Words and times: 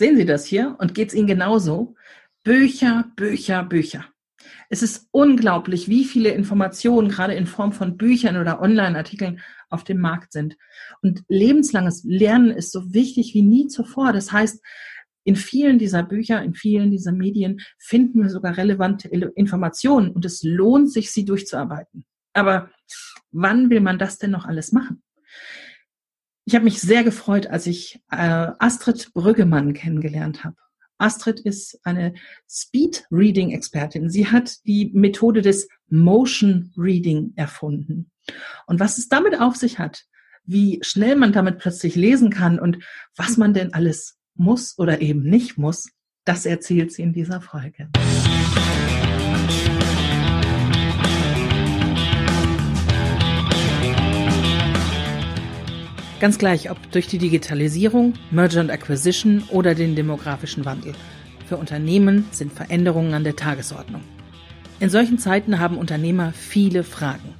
Sehen 0.00 0.16
Sie 0.16 0.24
das 0.24 0.46
hier? 0.46 0.76
Und 0.78 0.94
geht 0.94 1.08
es 1.08 1.14
Ihnen 1.14 1.26
genauso? 1.26 1.94
Bücher, 2.42 3.12
Bücher, 3.16 3.62
Bücher. 3.62 4.06
Es 4.70 4.82
ist 4.82 5.08
unglaublich, 5.10 5.90
wie 5.90 6.06
viele 6.06 6.30
Informationen 6.30 7.10
gerade 7.10 7.34
in 7.34 7.44
Form 7.44 7.72
von 7.72 7.98
Büchern 7.98 8.38
oder 8.38 8.62
Online-Artikeln 8.62 9.42
auf 9.68 9.84
dem 9.84 10.00
Markt 10.00 10.32
sind. 10.32 10.56
Und 11.02 11.22
lebenslanges 11.28 12.02
Lernen 12.02 12.48
ist 12.48 12.72
so 12.72 12.94
wichtig 12.94 13.34
wie 13.34 13.42
nie 13.42 13.66
zuvor. 13.66 14.14
Das 14.14 14.32
heißt, 14.32 14.64
in 15.24 15.36
vielen 15.36 15.78
dieser 15.78 16.02
Bücher, 16.02 16.42
in 16.42 16.54
vielen 16.54 16.90
dieser 16.90 17.12
Medien 17.12 17.60
finden 17.76 18.22
wir 18.22 18.30
sogar 18.30 18.56
relevante 18.56 19.06
Informationen 19.08 20.12
und 20.12 20.24
es 20.24 20.42
lohnt 20.42 20.90
sich, 20.90 21.10
sie 21.10 21.26
durchzuarbeiten. 21.26 22.06
Aber 22.32 22.70
wann 23.32 23.68
will 23.68 23.82
man 23.82 23.98
das 23.98 24.16
denn 24.16 24.30
noch 24.30 24.46
alles 24.46 24.72
machen? 24.72 25.02
Ich 26.50 26.56
habe 26.56 26.64
mich 26.64 26.80
sehr 26.80 27.04
gefreut, 27.04 27.46
als 27.46 27.68
ich 27.68 28.02
äh, 28.10 28.16
Astrid 28.58 29.14
Brüggemann 29.14 29.72
kennengelernt 29.72 30.42
habe. 30.42 30.56
Astrid 30.98 31.38
ist 31.38 31.78
eine 31.84 32.14
Speed 32.50 33.04
Reading 33.12 33.52
Expertin. 33.52 34.10
Sie 34.10 34.26
hat 34.26 34.56
die 34.66 34.90
Methode 34.92 35.42
des 35.42 35.68
Motion 35.90 36.72
Reading 36.76 37.34
erfunden. 37.36 38.10
Und 38.66 38.80
was 38.80 38.98
es 38.98 39.08
damit 39.08 39.40
auf 39.40 39.54
sich 39.54 39.78
hat, 39.78 40.06
wie 40.42 40.80
schnell 40.82 41.14
man 41.14 41.32
damit 41.32 41.58
plötzlich 41.58 41.94
lesen 41.94 42.30
kann 42.30 42.58
und 42.58 42.78
was 43.14 43.36
man 43.36 43.54
denn 43.54 43.72
alles 43.72 44.18
muss 44.34 44.76
oder 44.76 45.00
eben 45.00 45.22
nicht 45.22 45.56
muss, 45.56 45.92
das 46.24 46.46
erzählt 46.46 46.92
sie 46.92 47.02
in 47.02 47.12
dieser 47.12 47.40
Folge. 47.40 47.90
Ganz 56.20 56.36
gleich, 56.36 56.70
ob 56.70 56.76
durch 56.92 57.06
die 57.06 57.16
Digitalisierung, 57.16 58.12
Merger 58.30 58.60
and 58.60 58.70
Acquisition 58.70 59.42
oder 59.48 59.74
den 59.74 59.96
demografischen 59.96 60.66
Wandel. 60.66 60.92
Für 61.48 61.56
Unternehmen 61.56 62.26
sind 62.30 62.52
Veränderungen 62.52 63.14
an 63.14 63.24
der 63.24 63.36
Tagesordnung. 63.36 64.02
In 64.80 64.90
solchen 64.90 65.18
Zeiten 65.18 65.58
haben 65.60 65.78
Unternehmer 65.78 66.34
viele 66.34 66.84
Fragen. 66.84 67.34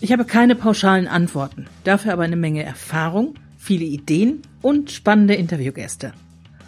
Ich 0.00 0.10
habe 0.10 0.24
keine 0.24 0.56
pauschalen 0.56 1.06
Antworten, 1.06 1.66
dafür 1.84 2.12
aber 2.12 2.24
eine 2.24 2.34
Menge 2.34 2.64
Erfahrung, 2.64 3.34
viele 3.58 3.84
Ideen 3.84 4.42
und 4.60 4.90
spannende 4.90 5.34
Interviewgäste. 5.34 6.12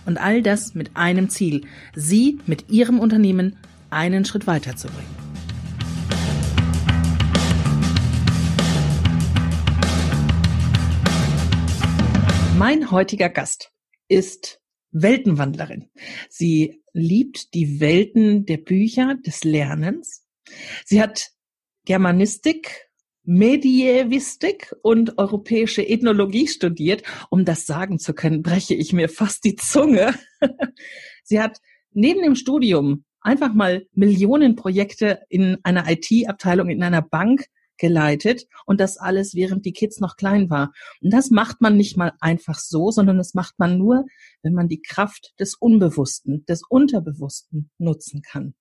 Und 0.07 0.17
all 0.17 0.43
das 0.43 0.77
mit 0.77 0.93
einem 0.97 1.29
Ziel, 1.29 1.63
Sie 1.95 2.39
mit 2.47 2.71
Ihrem 2.71 3.01
Unternehmen 3.01 3.57
einen 3.91 4.25
Schritt 4.25 4.47
weiterzubringen. 4.47 5.28
Mein 12.59 12.91
heutiger 12.91 13.29
Gast 13.29 13.71
ist 14.09 14.61
Weltenwandlerin. 14.91 15.91
Sie 16.29 16.83
liebt 16.93 17.55
die 17.55 17.79
Welten 17.79 18.47
der 18.47 18.57
Bücher, 18.57 19.15
des 19.15 19.45
Lernens. 19.45 20.27
Sie 20.85 21.01
hat 21.01 21.31
Germanistik, 21.85 22.89
Medievistik 23.23 24.75
und 24.83 25.19
europäische 25.19 25.89
Ethnologie 25.89 26.49
studiert. 26.49 27.05
Um 27.31 27.45
das 27.45 27.65
sagen 27.65 28.01
zu 28.01 28.13
können, 28.13 28.43
breche 28.43 28.75
ich 28.75 28.93
mir 28.93 29.09
fast 29.09 29.45
die 29.45 29.55
Zunge. 29.55 30.13
Sie 31.23 31.41
hat 31.41 31.59
neben 31.93 32.25
dem 32.25 32.35
Studium 32.35 33.05
einfach 33.21 33.55
mal 33.55 33.87
Millionen 33.93 34.57
Projekte 34.57 35.21
in 35.29 35.59
einer 35.63 35.89
IT-Abteilung 35.89 36.71
in 36.71 36.83
einer 36.83 37.03
Bank 37.03 37.47
geleitet 37.79 38.47
und 38.67 38.81
das 38.81 38.99
alles, 38.99 39.35
während 39.35 39.65
die 39.65 39.73
Kids 39.73 40.01
noch 40.01 40.17
klein 40.17 40.51
war. 40.51 40.73
Und 41.01 41.13
das 41.13 41.31
macht 41.31 41.61
man 41.61 41.77
nicht 41.77 41.97
mal 41.97 42.13
einfach 42.21 42.59
so, 42.59 42.91
sondern 42.91 43.19
das 43.19 43.35
macht 43.35 43.59
man 43.59 43.79
nur, 43.79 44.05
wenn 44.43 44.55
man 44.55 44.69
die 44.69 44.83
Kraft 44.83 45.35
des 45.41 45.55
Unbewussten, 45.55 46.45
des 46.47 46.63
Unterbewussten 46.69 47.71
nutzen 47.79 48.23
kann. 48.23 48.55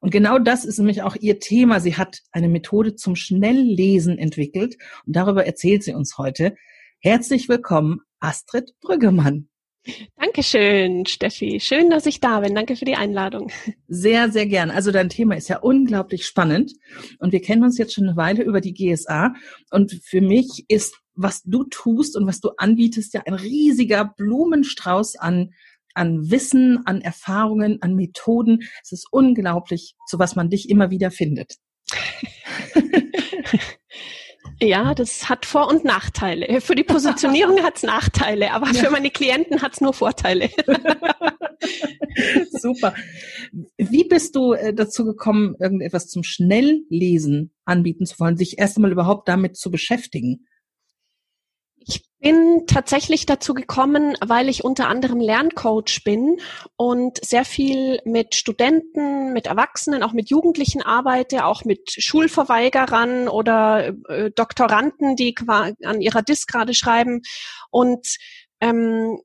Und 0.00 0.10
genau 0.10 0.38
das 0.38 0.64
ist 0.64 0.78
nämlich 0.78 1.02
auch 1.02 1.16
ihr 1.16 1.38
Thema. 1.38 1.80
Sie 1.80 1.96
hat 1.96 2.20
eine 2.32 2.48
Methode 2.48 2.94
zum 2.94 3.16
Schnelllesen 3.16 4.18
entwickelt 4.18 4.76
und 5.06 5.16
darüber 5.16 5.44
erzählt 5.44 5.82
sie 5.82 5.94
uns 5.94 6.18
heute. 6.18 6.54
Herzlich 7.00 7.48
willkommen, 7.48 8.00
Astrid 8.20 8.74
Brüggemann. 8.80 9.48
Dankeschön, 10.16 11.06
Steffi. 11.06 11.60
Schön, 11.60 11.90
dass 11.90 12.06
ich 12.06 12.20
da 12.20 12.40
bin. 12.40 12.54
Danke 12.54 12.76
für 12.76 12.84
die 12.84 12.96
Einladung. 12.96 13.50
Sehr, 13.88 14.30
sehr 14.30 14.46
gern. 14.46 14.70
Also 14.70 14.92
dein 14.92 15.08
Thema 15.08 15.36
ist 15.36 15.48
ja 15.48 15.58
unglaublich 15.58 16.26
spannend 16.26 16.72
und 17.18 17.32
wir 17.32 17.42
kennen 17.42 17.64
uns 17.64 17.78
jetzt 17.78 17.94
schon 17.94 18.08
eine 18.08 18.16
Weile 18.16 18.42
über 18.42 18.60
die 18.60 18.74
GSA 18.74 19.34
und 19.70 19.92
für 20.04 20.20
mich 20.20 20.64
ist, 20.68 20.96
was 21.14 21.42
du 21.42 21.64
tust 21.64 22.16
und 22.16 22.26
was 22.26 22.40
du 22.40 22.50
anbietest, 22.56 23.14
ja 23.14 23.22
ein 23.26 23.34
riesiger 23.34 24.14
Blumenstrauß 24.16 25.16
an 25.16 25.50
an 25.94 26.30
Wissen, 26.30 26.86
an 26.86 27.00
Erfahrungen, 27.00 27.82
an 27.82 27.94
Methoden. 27.94 28.60
Es 28.82 28.92
ist 28.92 29.08
unglaublich, 29.10 29.96
zu 30.06 30.18
was 30.20 30.36
man 30.36 30.48
dich 30.48 30.70
immer 30.70 30.90
wieder 30.90 31.10
findet. 31.10 31.56
Ja, 34.62 34.94
das 34.94 35.28
hat 35.28 35.46
Vor- 35.46 35.68
und 35.68 35.84
Nachteile. 35.84 36.60
Für 36.60 36.74
die 36.74 36.84
Positionierung 36.84 37.58
hat 37.62 37.76
es 37.76 37.82
Nachteile, 37.82 38.52
aber 38.52 38.66
ja. 38.66 38.74
für 38.74 38.90
meine 38.90 39.10
Klienten 39.10 39.62
hat 39.62 39.72
es 39.74 39.80
nur 39.80 39.94
Vorteile. 39.94 40.50
Super. 42.50 42.94
Wie 43.76 44.04
bist 44.04 44.36
du 44.36 44.52
äh, 44.52 44.74
dazu 44.74 45.04
gekommen, 45.04 45.54
irgendetwas 45.58 46.08
zum 46.08 46.22
Schnelllesen 46.22 47.52
anbieten 47.64 48.04
zu 48.04 48.18
wollen, 48.18 48.36
sich 48.36 48.58
erst 48.58 48.76
einmal 48.76 48.92
überhaupt 48.92 49.28
damit 49.28 49.56
zu 49.56 49.70
beschäftigen? 49.70 50.46
Bin 52.20 52.64
tatsächlich 52.66 53.24
dazu 53.24 53.54
gekommen, 53.54 54.14
weil 54.20 54.50
ich 54.50 54.62
unter 54.62 54.88
anderem 54.88 55.20
Lerncoach 55.20 56.02
bin 56.04 56.38
und 56.76 57.18
sehr 57.24 57.46
viel 57.46 58.00
mit 58.04 58.34
Studenten, 58.34 59.32
mit 59.32 59.46
Erwachsenen, 59.46 60.02
auch 60.02 60.12
mit 60.12 60.28
Jugendlichen 60.28 60.82
arbeite, 60.82 61.46
auch 61.46 61.64
mit 61.64 61.90
Schulverweigerern 61.90 63.28
oder 63.28 63.94
äh, 64.08 64.30
Doktoranden, 64.32 65.16
die 65.16 65.34
an 65.82 66.00
ihrer 66.02 66.20
Dis 66.20 66.46
gerade 66.46 66.74
schreiben. 66.74 67.22
Und 67.70 68.06
ähm, 68.60 69.18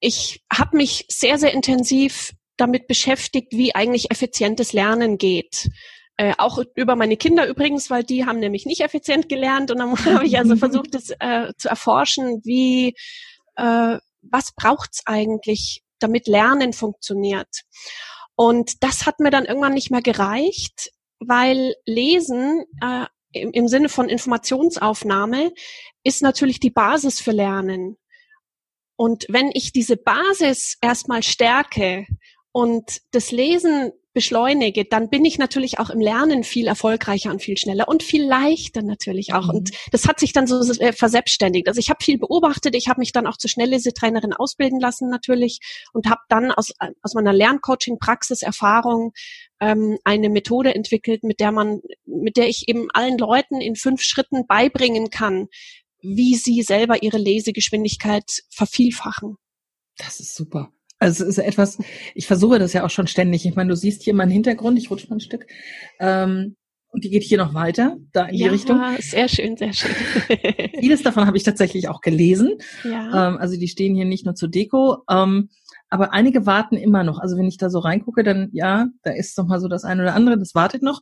ich 0.00 0.44
habe 0.52 0.76
mich 0.76 1.06
sehr, 1.08 1.38
sehr 1.38 1.52
intensiv 1.52 2.32
damit 2.56 2.86
beschäftigt, 2.86 3.52
wie 3.52 3.74
eigentlich 3.74 4.10
effizientes 4.10 4.72
Lernen 4.72 5.18
geht. 5.18 5.70
Äh, 6.20 6.34
auch 6.36 6.58
über 6.74 6.96
meine 6.96 7.16
Kinder 7.16 7.46
übrigens, 7.46 7.90
weil 7.90 8.02
die 8.02 8.26
haben 8.26 8.40
nämlich 8.40 8.66
nicht 8.66 8.80
effizient 8.80 9.28
gelernt 9.28 9.70
und 9.70 9.78
dann 9.78 9.96
habe 10.04 10.26
ich 10.26 10.36
also 10.36 10.56
versucht, 10.56 10.94
das 10.94 11.10
äh, 11.20 11.52
zu 11.56 11.68
erforschen, 11.68 12.42
wie 12.44 12.96
äh, 13.54 13.98
was 14.22 14.52
braucht's 14.56 15.02
eigentlich, 15.06 15.84
damit 16.00 16.26
Lernen 16.26 16.72
funktioniert. 16.72 17.62
Und 18.34 18.82
das 18.82 19.06
hat 19.06 19.20
mir 19.20 19.30
dann 19.30 19.44
irgendwann 19.44 19.74
nicht 19.74 19.92
mehr 19.92 20.02
gereicht, 20.02 20.90
weil 21.20 21.74
Lesen 21.86 22.64
äh, 22.82 23.06
im, 23.32 23.52
im 23.52 23.68
Sinne 23.68 23.88
von 23.88 24.08
Informationsaufnahme 24.08 25.52
ist 26.02 26.22
natürlich 26.22 26.58
die 26.58 26.70
Basis 26.70 27.20
für 27.20 27.32
Lernen. 27.32 27.96
Und 28.96 29.26
wenn 29.28 29.50
ich 29.54 29.72
diese 29.72 29.96
Basis 29.96 30.78
erstmal 30.80 31.22
stärke 31.22 32.06
und 32.50 33.02
das 33.12 33.30
Lesen 33.30 33.92
beschleunige, 34.18 34.84
dann 34.84 35.10
bin 35.10 35.24
ich 35.24 35.38
natürlich 35.38 35.78
auch 35.78 35.90
im 35.90 36.00
Lernen 36.00 36.42
viel 36.42 36.66
erfolgreicher 36.66 37.30
und 37.30 37.40
viel 37.40 37.56
schneller 37.56 37.86
und 37.86 38.02
viel 38.02 38.24
leichter 38.24 38.82
natürlich 38.82 39.32
auch. 39.32 39.44
Mhm. 39.44 39.58
Und 39.58 39.70
das 39.92 40.08
hat 40.08 40.18
sich 40.18 40.32
dann 40.32 40.48
so 40.48 40.60
äh, 40.80 40.92
verselbstständigt. 40.92 41.68
Also 41.68 41.78
ich 41.78 41.88
habe 41.88 42.02
viel 42.02 42.18
beobachtet, 42.18 42.74
ich 42.74 42.88
habe 42.88 42.98
mich 42.98 43.12
dann 43.12 43.28
auch 43.28 43.36
zur 43.36 43.48
Schnelllesetrainerin 43.48 44.32
ausbilden 44.32 44.80
lassen 44.80 45.08
natürlich 45.08 45.60
und 45.92 46.10
habe 46.10 46.20
dann 46.28 46.50
aus, 46.50 46.72
aus 47.00 47.14
meiner 47.14 47.32
Lerncoaching-Praxis-Erfahrung 47.32 49.12
ähm, 49.60 49.98
eine 50.02 50.30
Methode 50.30 50.74
entwickelt, 50.74 51.22
mit 51.22 51.38
der 51.38 51.52
man, 51.52 51.80
mit 52.04 52.36
der 52.36 52.48
ich 52.48 52.68
eben 52.68 52.88
allen 52.92 53.18
Leuten 53.18 53.60
in 53.60 53.76
fünf 53.76 54.02
Schritten 54.02 54.48
beibringen 54.48 55.10
kann, 55.10 55.46
wie 56.00 56.34
sie 56.34 56.62
selber 56.62 57.04
ihre 57.04 57.18
Lesegeschwindigkeit 57.18 58.42
vervielfachen. 58.50 59.36
Das 59.96 60.18
ist 60.18 60.34
super. 60.34 60.72
Also 60.98 61.24
es 61.24 61.30
ist 61.30 61.38
etwas, 61.38 61.78
ich 62.14 62.26
versuche 62.26 62.58
das 62.58 62.72
ja 62.72 62.84
auch 62.84 62.90
schon 62.90 63.06
ständig. 63.06 63.46
Ich 63.46 63.54
meine, 63.54 63.70
du 63.70 63.76
siehst 63.76 64.02
hier 64.02 64.14
meinen 64.14 64.32
Hintergrund, 64.32 64.78
ich 64.78 64.90
rutsche 64.90 65.08
mal 65.08 65.16
ein 65.16 65.20
Stück. 65.20 65.46
Ähm, 66.00 66.56
und 66.90 67.04
die 67.04 67.10
geht 67.10 67.22
hier 67.22 67.38
noch 67.38 67.54
weiter, 67.54 67.96
da 68.12 68.26
in 68.26 68.34
ja, 68.34 68.46
die 68.46 68.54
Richtung. 68.54 68.80
Sehr 68.98 69.28
schön, 69.28 69.56
sehr 69.56 69.72
schön. 69.74 69.94
Vieles 70.80 71.02
davon 71.02 71.26
habe 71.26 71.36
ich 71.36 71.42
tatsächlich 71.42 71.88
auch 71.88 72.00
gelesen. 72.00 72.56
Ja. 72.82 73.28
Ähm, 73.28 73.36
also 73.36 73.58
die 73.58 73.68
stehen 73.68 73.94
hier 73.94 74.06
nicht 74.06 74.24
nur 74.24 74.34
zur 74.34 74.48
Deko. 74.48 75.04
Ähm, 75.10 75.50
aber 75.90 76.12
einige 76.12 76.46
warten 76.46 76.76
immer 76.76 77.04
noch. 77.04 77.18
Also 77.18 77.36
wenn 77.36 77.46
ich 77.46 77.58
da 77.58 77.70
so 77.70 77.78
reingucke, 77.78 78.22
dann 78.22 78.48
ja, 78.52 78.86
da 79.02 79.12
ist 79.12 79.36
noch 79.38 79.46
mal 79.46 79.60
so 79.60 79.68
das 79.68 79.84
eine 79.84 80.02
oder 80.02 80.14
andere, 80.14 80.38
das 80.38 80.54
wartet 80.54 80.82
noch. 80.82 81.00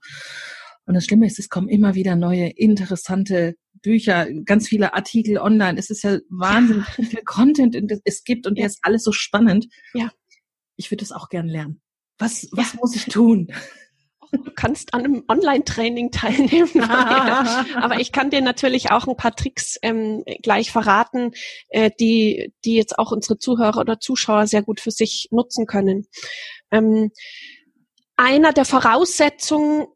Und 0.86 0.94
das 0.94 1.04
Schlimme 1.04 1.26
ist, 1.26 1.38
es 1.38 1.48
kommen 1.48 1.68
immer 1.68 1.94
wieder 1.94 2.16
neue, 2.16 2.48
interessante 2.48 3.54
Bücher, 3.86 4.26
ganz 4.44 4.66
viele 4.66 4.94
Artikel 4.94 5.38
online. 5.38 5.78
Es 5.78 5.90
ist 5.90 6.02
ja 6.02 6.18
Wahnsinn, 6.28 6.78
ja. 6.80 6.86
wie 6.96 7.06
viel 7.06 7.22
Content 7.24 7.76
es 8.04 8.24
gibt 8.24 8.48
und 8.48 8.58
ja. 8.58 8.62
der 8.62 8.66
ist 8.66 8.80
alles 8.82 9.04
so 9.04 9.12
spannend. 9.12 9.68
Ja. 9.94 10.10
Ich 10.74 10.90
würde 10.90 11.02
das 11.02 11.12
auch 11.12 11.28
gern 11.28 11.46
lernen. 11.46 11.80
Was, 12.18 12.48
was 12.50 12.72
ja. 12.72 12.80
muss 12.80 12.96
ich 12.96 13.04
tun? 13.04 13.52
Du 14.32 14.50
kannst 14.56 14.92
an 14.92 15.04
einem 15.04 15.24
Online-Training 15.28 16.10
teilnehmen. 16.10 16.80
Aber 17.76 18.00
ich 18.00 18.10
kann 18.10 18.30
dir 18.30 18.40
natürlich 18.40 18.90
auch 18.90 19.06
ein 19.06 19.16
paar 19.16 19.36
Tricks 19.36 19.78
ähm, 19.82 20.24
gleich 20.42 20.72
verraten, 20.72 21.30
äh, 21.68 21.92
die, 22.00 22.52
die 22.64 22.74
jetzt 22.74 22.98
auch 22.98 23.12
unsere 23.12 23.38
Zuhörer 23.38 23.78
oder 23.78 24.00
Zuschauer 24.00 24.48
sehr 24.48 24.64
gut 24.64 24.80
für 24.80 24.90
sich 24.90 25.28
nutzen 25.30 25.66
können. 25.66 26.08
Ähm, 26.72 27.12
einer 28.16 28.52
der 28.52 28.64
Voraussetzungen 28.64 29.86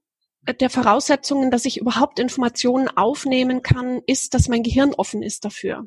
der 0.42 0.70
Voraussetzungen, 0.70 1.50
dass 1.50 1.64
ich 1.64 1.78
überhaupt 1.78 2.18
Informationen 2.18 2.88
aufnehmen 2.88 3.62
kann, 3.62 4.00
ist, 4.06 4.34
dass 4.34 4.48
mein 4.48 4.62
Gehirn 4.62 4.94
offen 4.94 5.22
ist 5.22 5.44
dafür. 5.44 5.86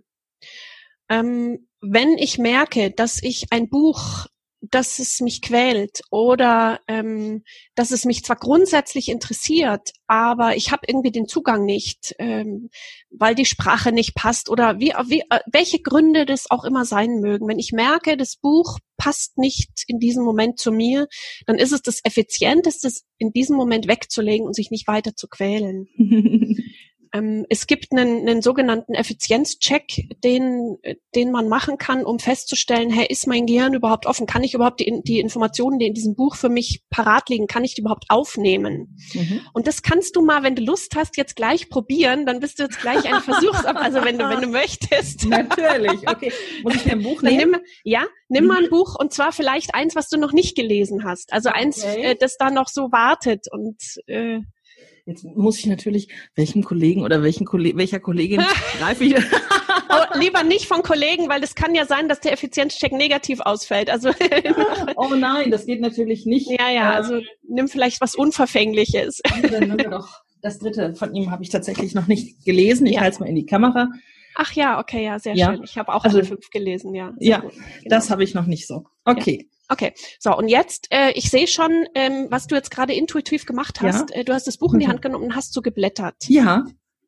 Ähm, 1.10 1.68
wenn 1.82 2.18
ich 2.18 2.38
merke, 2.38 2.92
dass 2.92 3.22
ich 3.22 3.52
ein 3.52 3.70
Buch 3.70 4.28
dass 4.72 5.00
es 5.00 5.20
mich 5.20 5.42
quält 5.42 6.02
oder 6.10 6.80
ähm, 6.88 7.44
dass 7.76 7.92
es 7.92 8.06
mich 8.06 8.24
zwar 8.24 8.38
grundsätzlich 8.38 9.10
interessiert, 9.10 9.92
aber 10.08 10.56
ich 10.56 10.72
habe 10.72 10.84
irgendwie 10.88 11.12
den 11.12 11.28
Zugang 11.28 11.66
nicht, 11.66 12.16
ähm, 12.18 12.70
weil 13.10 13.36
die 13.36 13.46
Sprache 13.46 13.92
nicht 13.92 14.16
passt 14.16 14.50
oder 14.50 14.80
wie, 14.80 14.94
wie, 15.08 15.22
äh, 15.30 15.40
welche 15.52 15.82
Gründe 15.82 16.26
das 16.26 16.50
auch 16.50 16.64
immer 16.64 16.86
sein 16.86 17.20
mögen. 17.20 17.48
Wenn 17.48 17.60
ich 17.60 17.74
merke, 17.74 18.16
das 18.16 18.38
Buch 18.38 18.80
passt 18.96 19.38
nicht 19.38 19.84
in 19.88 20.00
diesem 20.00 20.24
Moment 20.24 20.60
zu 20.60 20.72
mir, 20.72 21.08
dann 21.46 21.58
ist 21.58 21.74
es 21.74 21.82
das 21.82 22.00
Effizienteste, 22.04 22.90
in 23.18 23.34
diesem 23.34 23.58
Moment 23.58 23.88
wegzulegen 23.88 24.48
und 24.48 24.56
sich 24.56 24.72
nicht 24.72 24.88
weiter 24.88 25.14
zu 25.16 25.28
quälen. 25.28 25.88
Ähm, 27.14 27.46
es 27.50 27.68
gibt 27.68 27.92
einen, 27.92 28.28
einen 28.28 28.42
sogenannten 28.42 28.96
Effizienzcheck, 28.96 30.10
den, 30.24 30.78
den 31.14 31.32
man 31.32 31.48
machen 31.48 31.78
kann, 31.78 32.06
um 32.06 32.18
festzustellen, 32.18 32.90
hey, 32.90 33.06
ist 33.08 33.28
mein 33.28 33.46
Gehirn 33.46 33.76
überhaupt 33.76 34.08
offen? 34.08 34.26
Kann 34.26 34.44
ich 34.44 34.56
überhaupt 34.56 34.80
die, 34.80 35.02
die 35.04 35.20
Informationen, 35.20 35.78
die 35.78 35.86
in 35.86 35.94
diesem 35.94 36.16
Buch 36.16 36.36
für 36.36 36.50
mich 36.50 36.84
parat 36.90 37.30
liegen, 37.30 37.46
kann 37.46 37.64
ich 37.64 37.76
die 37.76 37.82
überhaupt 37.82 38.06
aufnehmen? 38.10 38.98
Mhm. 39.14 39.42
Und 39.54 39.68
das 39.68 39.84
kannst 39.84 40.16
du 40.16 40.24
mal, 40.24 40.42
wenn 40.42 40.56
du 40.56 40.64
Lust 40.64 40.96
hast, 40.96 41.16
jetzt 41.16 41.36
gleich 41.36 41.70
probieren, 41.70 42.26
dann 42.26 42.40
bist 42.40 42.58
du 42.58 42.64
jetzt 42.64 42.82
gleich 42.82 43.06
ein 43.06 43.22
Versuchs, 43.22 43.64
also 43.66 44.04
wenn 44.04 44.18
du, 44.18 44.28
wenn 44.28 44.42
du 44.42 44.48
möchtest. 44.48 45.26
Natürlich, 45.28 46.10
okay. 46.10 46.32
Muss 46.64 46.76
ich 46.76 46.86
mir 46.86 46.94
ein 46.94 47.04
Buch 47.04 47.22
nehmen? 47.22 47.52
Nimm, 47.52 47.62
ja, 47.84 48.06
nimm 48.28 48.48
mal 48.48 48.64
ein 48.64 48.70
Buch 48.72 48.96
und 49.00 49.14
zwar 49.14 49.32
vielleicht 49.32 49.76
eins, 49.76 49.96
was 49.96 50.10
du 50.10 50.18
noch 50.18 50.34
nicht 50.34 50.56
gelesen 50.56 51.04
hast. 51.04 51.32
Also 51.32 51.50
eins, 51.50 51.84
okay. 51.84 52.02
äh, 52.04 52.16
das 52.16 52.38
da 52.38 52.50
noch 52.50 52.70
so 52.70 52.92
wartet 52.92 53.46
und 53.52 53.78
äh, 54.08 54.40
Jetzt 55.06 55.26
muss 55.26 55.60
ich 55.60 55.66
natürlich, 55.66 56.08
welchem 56.36 56.64
Kollegen 56.64 57.04
oder 57.04 57.22
welchen 57.24 57.46
Kolle 57.46 57.76
welcher 57.76 58.00
Kollegin 58.00 58.42
greife 58.80 59.04
ich? 59.04 59.16
oh, 59.18 60.18
lieber 60.18 60.44
nicht 60.44 60.66
von 60.66 60.82
Kollegen, 60.82 61.28
weil 61.28 61.44
es 61.44 61.56
kann 61.56 61.76
ja 61.76 61.86
sein, 61.86 62.08
dass 62.08 62.22
der 62.22 62.32
Effizienzcheck 62.32 62.94
negativ 62.94 63.42
ausfällt. 63.42 63.90
Also 63.90 64.12
oh 64.96 65.14
nein, 65.16 65.52
das 65.52 65.66
geht 65.66 65.82
natürlich 65.82 66.26
nicht. 66.26 66.50
Ja, 66.50 66.70
ja, 66.70 66.92
also 66.92 67.20
nimm 67.48 67.68
vielleicht 67.68 68.00
was 68.00 68.16
Unverfängliches. 68.16 69.20
Dann 69.52 69.78
wir 69.78 69.90
doch 69.90 70.08
das 70.42 70.60
dritte 70.60 70.94
von 70.94 71.14
ihm 71.16 71.32
habe 71.32 71.44
ich 71.44 71.50
tatsächlich 71.50 71.96
noch 71.96 72.08
nicht 72.08 72.46
gelesen. 72.46 72.86
Ich 72.86 72.96
ja. 72.96 73.02
halte 73.02 73.16
es 73.16 73.20
mal 73.20 73.30
in 73.30 73.36
die 73.36 73.46
Kamera. 73.46 73.90
Ach 74.36 74.52
ja, 74.54 74.80
okay, 74.80 75.04
ja, 75.04 75.20
sehr 75.20 75.36
ja. 75.36 75.54
schön. 75.54 75.64
Ich 75.64 75.78
habe 75.78 75.94
auch 75.94 76.04
also, 76.04 76.18
alle 76.18 76.26
fünf 76.26 76.50
gelesen, 76.50 76.96
ja. 76.96 77.14
Ja, 77.20 77.40
genau. 77.40 77.54
das 77.86 78.10
habe 78.10 78.24
ich 78.24 78.34
noch 78.34 78.46
nicht 78.46 78.68
so. 78.68 78.86
Okay. 79.06 79.40
Ja. 79.42 79.50
Okay, 79.70 79.94
so 80.20 80.36
und 80.38 80.50
jetzt, 80.50 80.88
äh, 80.92 81.12
ich 81.12 81.32
sehe 81.32 81.48
schon, 81.48 81.88
ähm, 81.96 82.28
was 82.30 82.48
du 82.48 82.56
jetzt 82.56 82.70
gerade 82.70 82.94
intuitiv 82.94 83.46
gemacht 83.46 83.82
hast. 83.82 84.12
Ja. 84.12 84.18
Äh, 84.18 84.24
du 84.26 84.34
hast 84.34 84.46
das 84.46 84.58
Buch 84.58 84.74
in 84.74 84.80
die 84.80 84.86
mhm. 84.86 84.92
Hand 84.92 85.02
genommen 85.02 85.24
und 85.24 85.36
hast 85.36 85.54
so 85.54 85.62
geblättert. 85.62 86.16
Ja. 86.28 86.66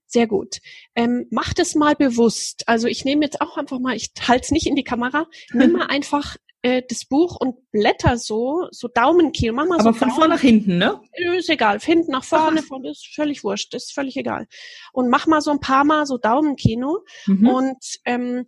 Sehr 0.07 0.25
gut. 0.25 0.59
Ähm, 0.95 1.27
mach 1.31 1.53
das 1.53 1.75
mal 1.75 1.95
bewusst. 1.95 2.63
Also 2.67 2.87
ich 2.87 3.03
nehme 3.03 3.25
jetzt 3.25 3.41
auch 3.41 3.57
einfach 3.57 3.79
mal, 3.79 3.95
ich 3.95 4.11
halte 4.27 4.45
es 4.45 4.51
nicht 4.51 4.67
in 4.67 4.75
die 4.75 4.83
Kamera, 4.83 5.27
nimm 5.51 5.71
mal 5.73 5.87
einfach 5.87 6.37
äh, 6.61 6.81
das 6.87 7.05
Buch 7.05 7.35
und 7.39 7.69
blätter 7.71 8.17
so, 8.17 8.67
so 8.71 8.87
Daumenkino. 8.87 9.53
Mach 9.53 9.67
mal 9.67 9.79
Aber 9.79 9.93
so 9.93 9.99
von 9.99 10.09
vorne 10.11 10.35
nach 10.35 10.41
hinten, 10.41 10.77
ne? 10.77 10.99
Ist 11.37 11.49
egal. 11.49 11.79
Hinten 11.79 12.11
nach 12.11 12.23
vorne, 12.23 12.61
Ach. 12.63 12.67
vorne 12.67 12.89
ist 12.89 13.07
völlig 13.13 13.43
wurscht, 13.43 13.75
ist 13.75 13.93
völlig 13.93 14.17
egal. 14.17 14.47
Und 14.91 15.09
mach 15.09 15.27
mal 15.27 15.41
so 15.41 15.51
ein 15.51 15.59
paar 15.59 15.83
Mal 15.83 16.07
so 16.07 16.17
Daumenkino 16.17 17.03
mhm. 17.27 17.47
und 17.47 17.77
ähm, 18.05 18.45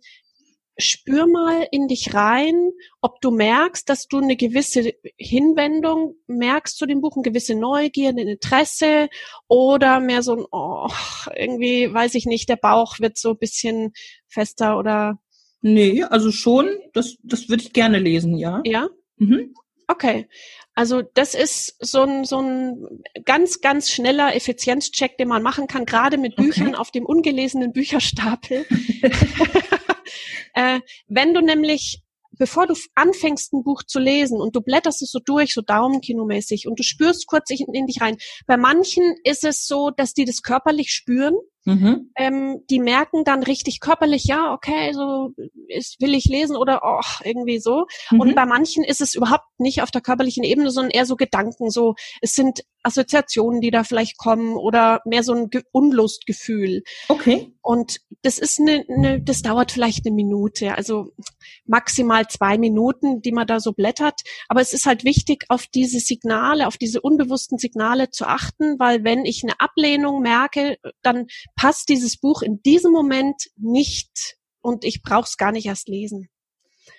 spür 0.78 1.26
mal 1.26 1.66
in 1.70 1.88
dich 1.88 2.14
rein, 2.14 2.70
ob 3.00 3.20
du 3.20 3.30
merkst, 3.30 3.88
dass 3.88 4.06
du 4.06 4.18
eine 4.18 4.36
gewisse 4.36 4.92
Hinwendung 5.16 6.14
merkst 6.26 6.76
zu 6.76 6.86
dem 6.86 7.00
Buch, 7.00 7.16
eine 7.16 7.22
gewisse 7.22 7.54
Neugier, 7.54 8.10
ein 8.10 8.18
Interesse 8.18 9.08
oder 9.48 10.00
mehr 10.00 10.22
so 10.22 10.36
ein, 10.36 10.44
oh, 10.50 10.88
irgendwie, 11.34 11.92
weiß 11.92 12.14
ich 12.14 12.26
nicht, 12.26 12.48
der 12.48 12.56
Bauch 12.56 13.00
wird 13.00 13.18
so 13.18 13.30
ein 13.30 13.38
bisschen 13.38 13.92
fester 14.28 14.78
oder. 14.78 15.18
Nee, 15.60 16.04
also 16.04 16.30
schon, 16.30 16.70
das, 16.92 17.16
das 17.24 17.48
würde 17.48 17.64
ich 17.64 17.72
gerne 17.72 17.98
lesen, 17.98 18.36
ja. 18.36 18.62
Ja? 18.64 18.88
Mhm. 19.16 19.54
Okay. 19.88 20.28
Also 20.74 21.02
das 21.02 21.34
ist 21.34 21.74
so 21.80 22.02
ein, 22.02 22.24
so 22.24 22.40
ein 22.40 23.02
ganz, 23.24 23.60
ganz 23.60 23.90
schneller 23.90 24.36
Effizienzcheck, 24.36 25.16
den 25.18 25.26
man 25.26 25.42
machen 25.42 25.66
kann, 25.66 25.86
gerade 25.86 26.18
mit 26.18 26.36
Büchern 26.36 26.68
okay. 26.68 26.76
auf 26.76 26.92
dem 26.92 27.04
ungelesenen 27.04 27.72
Bücherstapel. 27.72 28.64
Äh, 30.54 30.80
wenn 31.06 31.34
du 31.34 31.40
nämlich 31.40 32.02
bevor 32.38 32.66
du 32.66 32.74
anfängst, 32.94 33.52
ein 33.52 33.64
Buch 33.64 33.82
zu 33.82 33.98
lesen 33.98 34.40
und 34.40 34.54
du 34.54 34.60
blätterst 34.60 35.02
es 35.02 35.10
so 35.10 35.18
durch, 35.18 35.52
so 35.52 35.60
Daumenkinomäßig 35.60 36.66
und 36.68 36.78
du 36.78 36.82
spürst 36.82 37.26
kurz 37.26 37.50
in, 37.50 37.74
in 37.74 37.86
dich 37.86 38.00
rein. 38.00 38.16
Bei 38.46 38.56
manchen 38.56 39.16
ist 39.24 39.44
es 39.44 39.66
so, 39.66 39.90
dass 39.90 40.14
die 40.14 40.24
das 40.24 40.42
körperlich 40.42 40.92
spüren 40.92 41.34
Mhm. 41.68 42.10
Ähm, 42.16 42.64
die 42.70 42.78
merken 42.80 43.24
dann 43.24 43.42
richtig 43.42 43.80
körperlich, 43.80 44.24
ja, 44.24 44.54
okay, 44.54 44.92
so 44.94 45.32
ist, 45.68 46.00
will 46.00 46.14
ich 46.14 46.24
lesen 46.24 46.56
oder 46.56 46.80
oh, 46.82 47.24
irgendwie 47.24 47.58
so. 47.58 47.86
Mhm. 48.10 48.20
Und 48.20 48.34
bei 48.34 48.46
manchen 48.46 48.84
ist 48.84 49.02
es 49.02 49.14
überhaupt 49.14 49.44
nicht 49.58 49.82
auf 49.82 49.90
der 49.90 50.00
körperlichen 50.00 50.44
Ebene, 50.44 50.70
sondern 50.70 50.90
eher 50.90 51.04
so 51.04 51.16
Gedanken, 51.16 51.70
so 51.70 51.94
es 52.22 52.34
sind 52.34 52.62
Assoziationen, 52.82 53.60
die 53.60 53.70
da 53.70 53.84
vielleicht 53.84 54.16
kommen 54.16 54.56
oder 54.56 55.00
mehr 55.04 55.22
so 55.22 55.34
ein 55.34 55.50
Ge 55.50 55.62
Unlustgefühl. 55.72 56.82
Okay. 57.08 57.52
Und 57.60 57.98
das 58.22 58.38
ist 58.38 58.58
eine, 58.60 58.84
eine, 58.88 59.20
das 59.20 59.42
dauert 59.42 59.72
vielleicht 59.72 60.06
eine 60.06 60.14
Minute, 60.14 60.74
also 60.74 61.12
maximal 61.66 62.26
zwei 62.28 62.56
Minuten, 62.56 63.20
die 63.20 63.32
man 63.32 63.46
da 63.46 63.60
so 63.60 63.72
blättert. 63.72 64.22
Aber 64.48 64.60
es 64.60 64.72
ist 64.72 64.86
halt 64.86 65.04
wichtig, 65.04 65.44
auf 65.48 65.66
diese 65.66 65.98
Signale, 66.00 66.66
auf 66.66 66.78
diese 66.78 67.02
unbewussten 67.02 67.58
Signale 67.58 68.10
zu 68.10 68.26
achten, 68.26 68.78
weil 68.78 69.04
wenn 69.04 69.26
ich 69.26 69.42
eine 69.42 69.60
Ablehnung 69.60 70.22
merke, 70.22 70.78
dann 71.02 71.26
passt 71.58 71.88
dieses 71.88 72.16
Buch 72.16 72.40
in 72.42 72.62
diesem 72.62 72.92
Moment 72.92 73.50
nicht 73.56 74.36
und 74.60 74.84
ich 74.84 75.02
brauche 75.02 75.24
es 75.24 75.36
gar 75.36 75.52
nicht 75.52 75.66
erst 75.66 75.88
lesen. 75.88 76.28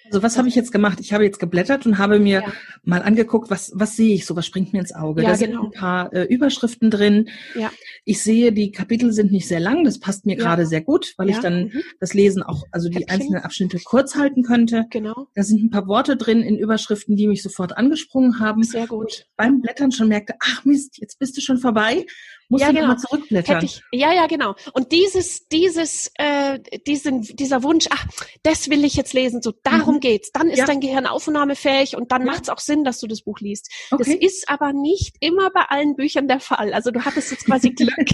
Also 0.06 0.24
was 0.24 0.38
habe 0.38 0.48
ich 0.48 0.56
jetzt 0.56 0.72
gemacht? 0.72 1.00
Ich 1.00 1.14
habe 1.14 1.24
jetzt 1.24 1.40
geblättert 1.40 1.86
und 1.86 1.98
habe 1.98 2.20
mir 2.20 2.42
ja. 2.42 2.54
mal 2.84 3.02
angeguckt, 3.04 3.50
was, 3.50 3.72
was 3.76 3.96
sehe 3.96 4.16
ich 4.16 4.26
so, 4.26 4.36
was 4.36 4.46
springt 4.46 4.74
mir 4.74 4.80
ins 4.80 4.94
Auge. 4.94 5.22
Ja, 5.22 5.32
da 5.32 5.36
genau. 5.38 5.62
sind 5.62 5.76
ein 5.76 5.80
paar 5.80 6.14
äh, 6.14 6.24
Überschriften 6.24 6.90
drin. 6.90 7.30
Ja. 7.56 7.72
Ich 8.06 8.22
sehe, 8.22 8.52
die 8.52 8.72
Kapitel 8.72 9.14
sind 9.14 9.32
nicht 9.32 9.48
sehr 9.48 9.60
lang, 9.60 9.84
das 9.84 10.00
passt 10.00 10.26
mir 10.26 10.36
ja. 10.36 10.44
gerade 10.44 10.66
sehr 10.66 10.82
gut, 10.82 11.14
weil 11.18 11.30
ich 11.30 11.38
dann 11.38 11.66
mhm. 11.66 11.82
das 12.00 12.14
Lesen 12.14 12.42
auch, 12.44 12.64
also 12.72 12.90
die 12.90 12.98
Häppchen. 12.98 13.16
einzelnen 13.16 13.44
Abschnitte 13.44 13.80
kurz 13.84 14.16
halten 14.16 14.44
könnte. 14.44 14.86
Genau. 14.90 15.28
Da 15.36 15.44
sind 15.44 15.64
ein 15.64 15.70
paar 15.70 15.88
Worte 15.88 16.18
drin 16.18 16.42
in 16.42 16.58
Überschriften, 16.58 17.16
die 17.16 17.28
mich 17.28 17.44
sofort 17.44 17.78
angesprungen 17.78 18.40
haben. 18.40 18.64
Sehr 18.64 18.88
gut. 18.88 19.26
beim 19.38 19.62
Blättern 19.62 19.92
schon 19.92 20.08
merkte, 20.08 20.34
ach 20.40 20.66
Mist, 20.66 20.98
jetzt 20.98 21.20
bist 21.20 21.38
du 21.38 21.42
schon 21.42 21.58
vorbei 21.58 22.06
muss 22.50 22.62
ja, 22.62 22.72
genau. 22.72 22.88
mal 22.88 22.98
zurückblättern. 22.98 23.64
Ich, 23.64 23.82
ja, 23.92 24.12
ja, 24.12 24.28
genau. 24.28 24.56
Und 24.74 24.92
dieses, 24.92 25.48
dieses, 25.48 26.12
äh, 26.16 26.60
diesen, 26.88 27.22
dieser 27.22 27.64
Wunsch, 27.64 27.88
ach, 27.92 28.06
das 28.44 28.70
will 28.70 28.84
ich 28.84 28.96
jetzt 28.96 29.14
lesen, 29.14 29.42
so 29.42 29.54
darum 29.64 29.96
mhm. 29.96 30.00
geht's. 30.00 30.32
Dann 30.32 30.50
ist 30.50 30.60
ja. 30.60 30.66
dein 30.66 30.82
Gehirn 30.82 31.06
aufnahmefähig 31.06 31.96
und 31.96 32.12
dann 32.12 32.26
ja. 32.26 32.32
macht 32.32 32.44
es 32.44 32.50
auch 32.50 32.60
Sinn, 32.60 32.84
dass 32.84 33.00
du 33.00 33.08
das 33.08 33.22
Buch 33.22 33.40
liest. 33.40 33.72
Okay. 33.92 34.04
Das 34.04 34.14
ist 34.14 34.50
aber 34.50 34.74
nicht 34.74 35.16
immer 35.20 35.52
bei 35.52 35.62
allen 35.62 35.96
Büchern 35.96 36.28
der 36.28 36.40
Fall. 36.40 36.74
Also 36.74 36.92
du 36.92 37.06
hattest 37.06 37.32
jetzt 37.32 37.46
quasi 37.46 37.70
Glück. 37.72 37.94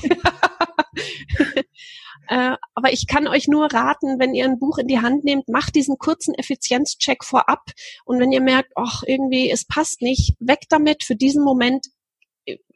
Äh, 2.28 2.56
aber 2.74 2.92
ich 2.92 3.08
kann 3.08 3.28
euch 3.28 3.48
nur 3.48 3.72
raten, 3.72 4.20
wenn 4.20 4.34
ihr 4.34 4.46
ein 4.46 4.60
Buch 4.60 4.78
in 4.78 4.88
die 4.88 5.00
Hand 5.00 5.24
nehmt, 5.24 5.48
macht 5.48 5.76
diesen 5.76 5.98
kurzen 5.98 6.34
Effizienzcheck 6.34 7.24
vorab. 7.24 7.72
Und 8.04 8.20
wenn 8.20 8.32
ihr 8.32 8.42
merkt, 8.42 8.72
ach, 8.76 9.04
irgendwie, 9.06 9.52
es 9.52 9.66
passt 9.66 10.02
nicht, 10.02 10.36
weg 10.40 10.62
damit. 10.70 11.04
Für 11.04 11.16
diesen 11.16 11.44
Moment 11.44 11.88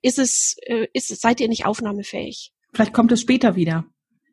ist 0.02 0.20
es, 0.20 0.58
äh, 0.64 0.88
ist, 0.94 1.08
seid 1.22 1.40
ihr 1.40 1.48
nicht 1.48 1.66
aufnahmefähig. 1.66 2.52
Vielleicht 2.74 2.94
kommt 2.94 3.12
es 3.12 3.22
später 3.22 3.56
wieder. 3.56 3.86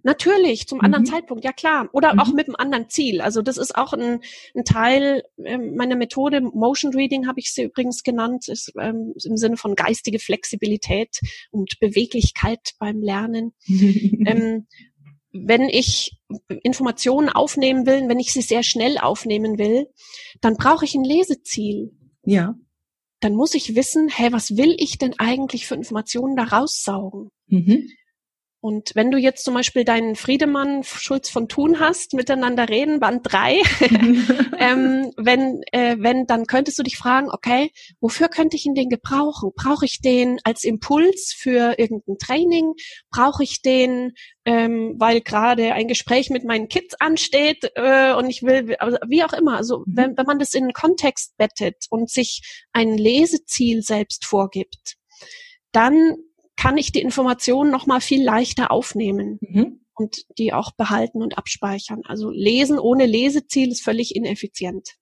Natürlich, 0.06 0.68
zum 0.68 0.80
anderen 0.82 1.02
mhm. 1.02 1.08
Zeitpunkt, 1.08 1.44
ja 1.44 1.52
klar. 1.52 1.88
Oder 1.92 2.12
mhm. 2.12 2.20
auch 2.20 2.32
mit 2.32 2.46
einem 2.46 2.54
anderen 2.54 2.88
Ziel. 2.88 3.20
Also 3.20 3.42
das 3.42 3.56
ist 3.56 3.76
auch 3.76 3.92
ein, 3.92 4.20
ein 4.54 4.64
Teil 4.64 5.24
äh, 5.42 5.58
meiner 5.58 5.96
Methode. 5.96 6.42
Motion 6.42 6.94
Reading 6.94 7.26
habe 7.26 7.40
ich 7.40 7.52
sie 7.52 7.64
übrigens 7.64 8.04
genannt, 8.04 8.46
ist 8.46 8.72
ähm, 8.80 9.14
im 9.24 9.36
Sinne 9.36 9.56
von 9.56 9.74
geistige 9.74 10.20
Flexibilität 10.20 11.18
und 11.50 11.80
Beweglichkeit 11.80 12.74
beim 12.78 13.00
Lernen. 13.00 13.52
ähm, 13.66 14.68
wenn 15.32 15.62
ich 15.62 16.16
Informationen 16.62 17.28
aufnehmen 17.28 17.84
will, 17.84 18.08
wenn 18.08 18.20
ich 18.20 18.32
sie 18.32 18.42
sehr 18.42 18.62
schnell 18.62 18.98
aufnehmen 18.98 19.58
will, 19.58 19.88
dann 20.40 20.54
brauche 20.54 20.84
ich 20.84 20.94
ein 20.94 21.02
Leseziel. 21.02 21.90
Ja 22.24 22.54
dann 23.20 23.34
muss 23.34 23.54
ich 23.54 23.74
wissen, 23.74 24.08
hey, 24.08 24.32
was 24.32 24.56
will 24.56 24.74
ich 24.78 24.98
denn 24.98 25.14
eigentlich 25.18 25.66
für 25.66 25.74
Informationen 25.74 26.36
da 26.36 26.44
raussaugen? 26.44 27.30
Mhm. 27.48 27.88
Und 28.60 28.92
wenn 28.94 29.10
du 29.10 29.18
jetzt 29.18 29.44
zum 29.44 29.54
Beispiel 29.54 29.84
deinen 29.84 30.16
Friedemann 30.16 30.82
Schulz 30.82 31.28
von 31.28 31.46
Thun 31.46 31.78
hast, 31.78 32.14
miteinander 32.14 32.68
reden, 32.68 33.00
Band 33.00 33.20
drei, 33.22 33.60
ähm, 34.58 35.12
wenn, 35.16 35.62
äh, 35.72 35.96
wenn, 35.98 36.26
dann 36.26 36.46
könntest 36.46 36.78
du 36.78 36.82
dich 36.82 36.96
fragen, 36.96 37.28
okay, 37.30 37.70
wofür 38.00 38.28
könnte 38.28 38.56
ich 38.56 38.66
ihn 38.66 38.74
den 38.74 38.88
gebrauchen? 38.88 39.52
Brauche 39.54 39.84
ich 39.84 40.00
den 40.00 40.38
als 40.42 40.64
Impuls 40.64 41.34
für 41.36 41.78
irgendein 41.78 42.18
Training? 42.18 42.72
Brauche 43.10 43.44
ich 43.44 43.62
den, 43.62 44.12
ähm, 44.44 44.94
weil 44.98 45.20
gerade 45.20 45.74
ein 45.74 45.86
Gespräch 45.86 46.30
mit 46.30 46.44
meinen 46.44 46.68
Kids 46.68 46.94
ansteht 46.98 47.70
äh, 47.74 48.14
und 48.14 48.28
ich 48.30 48.42
will, 48.42 48.74
also 48.76 48.96
wie 49.06 49.22
auch 49.22 49.32
immer, 49.34 49.56
also 49.58 49.80
mhm. 49.80 49.84
wenn, 49.86 50.16
wenn 50.16 50.26
man 50.26 50.38
das 50.38 50.54
in 50.54 50.64
einen 50.64 50.72
Kontext 50.72 51.36
bettet 51.36 51.84
und 51.90 52.10
sich 52.10 52.64
ein 52.72 52.96
Leseziel 52.96 53.82
selbst 53.82 54.24
vorgibt, 54.24 54.96
dann 55.72 56.16
kann 56.56 56.76
ich 56.76 56.92
die 56.92 57.02
Informationen 57.02 57.70
noch 57.70 57.86
mal 57.86 58.00
viel 58.00 58.24
leichter 58.24 58.70
aufnehmen 58.70 59.38
mhm. 59.40 59.80
und 59.94 60.24
die 60.38 60.52
auch 60.52 60.72
behalten 60.72 61.22
und 61.22 61.38
abspeichern. 61.38 62.02
Also 62.04 62.30
lesen 62.30 62.78
ohne 62.78 63.06
Leseziel 63.06 63.70
ist 63.70 63.84
völlig 63.84 64.16
ineffizient. 64.16 64.96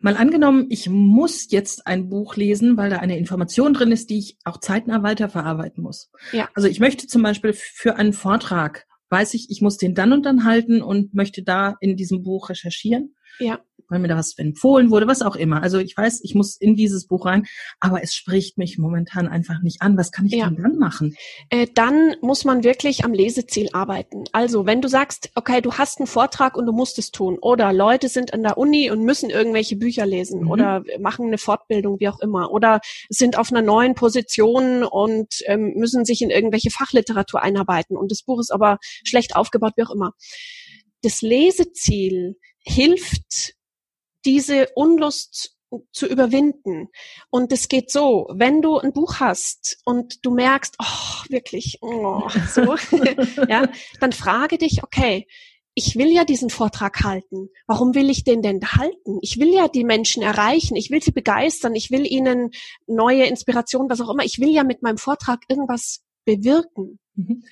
Mal 0.00 0.16
angenommen, 0.16 0.66
ich 0.70 0.88
muss 0.88 1.52
jetzt 1.52 1.86
ein 1.86 2.08
Buch 2.08 2.34
lesen, 2.34 2.76
weil 2.76 2.90
da 2.90 2.96
eine 2.96 3.16
Information 3.16 3.74
drin 3.74 3.92
ist, 3.92 4.10
die 4.10 4.18
ich 4.18 4.36
auch 4.44 4.58
zeitnah 4.58 5.04
weiterverarbeiten 5.04 5.84
muss. 5.84 6.10
Ja. 6.32 6.48
Also 6.54 6.66
ich 6.66 6.80
möchte 6.80 7.06
zum 7.06 7.22
Beispiel 7.22 7.52
für 7.52 7.94
einen 7.94 8.12
Vortrag, 8.12 8.86
weiß 9.10 9.34
ich, 9.34 9.50
ich 9.50 9.62
muss 9.62 9.76
den 9.76 9.94
dann 9.94 10.12
und 10.12 10.26
dann 10.26 10.44
halten 10.44 10.82
und 10.82 11.14
möchte 11.14 11.44
da 11.44 11.76
in 11.80 11.96
diesem 11.96 12.24
Buch 12.24 12.48
recherchieren. 12.50 13.14
Ja 13.38 13.60
weil 13.92 14.00
mir 14.00 14.08
da 14.08 14.16
was 14.16 14.36
empfohlen 14.36 14.90
wurde, 14.90 15.06
was 15.06 15.22
auch 15.22 15.36
immer. 15.36 15.62
Also 15.62 15.78
ich 15.78 15.96
weiß, 15.96 16.20
ich 16.24 16.34
muss 16.34 16.56
in 16.56 16.74
dieses 16.74 17.06
Buch 17.06 17.26
rein, 17.26 17.46
aber 17.78 18.02
es 18.02 18.14
spricht 18.14 18.58
mich 18.58 18.78
momentan 18.78 19.28
einfach 19.28 19.62
nicht 19.62 19.82
an. 19.82 19.96
Was 19.96 20.10
kann 20.10 20.26
ich 20.26 20.32
ja. 20.32 20.48
denn 20.48 20.62
dann 20.62 20.78
machen? 20.78 21.14
Äh, 21.50 21.68
dann 21.74 22.16
muss 22.20 22.44
man 22.44 22.64
wirklich 22.64 23.04
am 23.04 23.12
Leseziel 23.12 23.68
arbeiten. 23.72 24.24
Also 24.32 24.66
wenn 24.66 24.80
du 24.80 24.88
sagst, 24.88 25.30
okay, 25.34 25.60
du 25.60 25.74
hast 25.74 26.00
einen 26.00 26.06
Vortrag 26.06 26.56
und 26.56 26.66
du 26.66 26.72
musst 26.72 26.98
es 26.98 27.10
tun, 27.10 27.38
oder 27.40 27.72
Leute 27.72 28.08
sind 28.08 28.32
an 28.32 28.42
der 28.42 28.58
Uni 28.58 28.90
und 28.90 29.04
müssen 29.04 29.30
irgendwelche 29.30 29.76
Bücher 29.76 30.06
lesen 30.06 30.42
mhm. 30.42 30.50
oder 30.50 30.84
machen 30.98 31.26
eine 31.26 31.38
Fortbildung, 31.38 32.00
wie 32.00 32.08
auch 32.08 32.20
immer, 32.20 32.50
oder 32.50 32.80
sind 33.10 33.38
auf 33.38 33.50
einer 33.50 33.62
neuen 33.62 33.94
Position 33.94 34.82
und 34.82 35.42
ähm, 35.46 35.74
müssen 35.76 36.04
sich 36.04 36.22
in 36.22 36.30
irgendwelche 36.30 36.70
Fachliteratur 36.70 37.42
einarbeiten 37.42 37.96
und 37.96 38.10
das 38.10 38.22
Buch 38.22 38.40
ist 38.40 38.50
aber 38.50 38.78
schlecht 39.04 39.36
aufgebaut, 39.36 39.74
wie 39.76 39.84
auch 39.84 39.90
immer. 39.90 40.12
Das 41.02 41.20
Leseziel 41.20 42.36
hilft 42.64 43.54
diese 44.24 44.68
Unlust 44.74 45.56
zu 45.92 46.06
überwinden. 46.06 46.88
Und 47.30 47.52
es 47.52 47.68
geht 47.68 47.90
so, 47.90 48.28
wenn 48.30 48.60
du 48.60 48.78
ein 48.78 48.92
Buch 48.92 49.20
hast 49.20 49.78
und 49.84 50.24
du 50.24 50.32
merkst, 50.32 50.76
oh, 50.78 51.30
wirklich, 51.30 51.78
oh, 51.80 52.28
so, 52.50 52.76
ja, 53.48 53.68
dann 54.00 54.12
frage 54.12 54.58
dich, 54.58 54.82
okay, 54.82 55.26
ich 55.74 55.96
will 55.96 56.08
ja 56.08 56.24
diesen 56.24 56.50
Vortrag 56.50 57.02
halten. 57.02 57.48
Warum 57.66 57.94
will 57.94 58.10
ich 58.10 58.24
den 58.24 58.42
denn 58.42 58.60
halten? 58.60 59.18
Ich 59.22 59.38
will 59.38 59.54
ja 59.54 59.68
die 59.68 59.84
Menschen 59.84 60.22
erreichen. 60.22 60.76
Ich 60.76 60.90
will 60.90 61.02
sie 61.02 61.12
begeistern. 61.12 61.74
Ich 61.74 61.90
will 61.90 62.06
ihnen 62.06 62.50
neue 62.86 63.24
Inspiration, 63.24 63.88
was 63.88 64.02
auch 64.02 64.10
immer. 64.10 64.24
Ich 64.24 64.38
will 64.38 64.50
ja 64.50 64.64
mit 64.64 64.82
meinem 64.82 64.98
Vortrag 64.98 65.40
irgendwas 65.48 66.02
bewirken. 66.26 66.98
Mhm. 67.14 67.44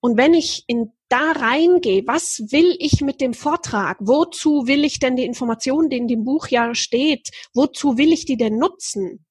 Und 0.00 0.16
wenn 0.16 0.34
ich 0.34 0.64
in 0.68 0.92
da 1.14 1.30
reingehe, 1.30 2.02
was 2.06 2.42
will 2.50 2.74
ich 2.80 3.00
mit 3.00 3.20
dem 3.20 3.34
Vortrag? 3.34 3.98
Wozu 4.00 4.66
will 4.66 4.84
ich 4.84 4.98
denn 4.98 5.14
die 5.14 5.24
Informationen, 5.24 5.88
die 5.88 5.96
in 5.96 6.08
dem 6.08 6.24
Buch 6.24 6.48
ja 6.48 6.74
steht, 6.74 7.30
wozu 7.54 7.96
will 7.96 8.12
ich 8.12 8.24
die 8.24 8.36
denn 8.36 8.58
nutzen? 8.58 9.24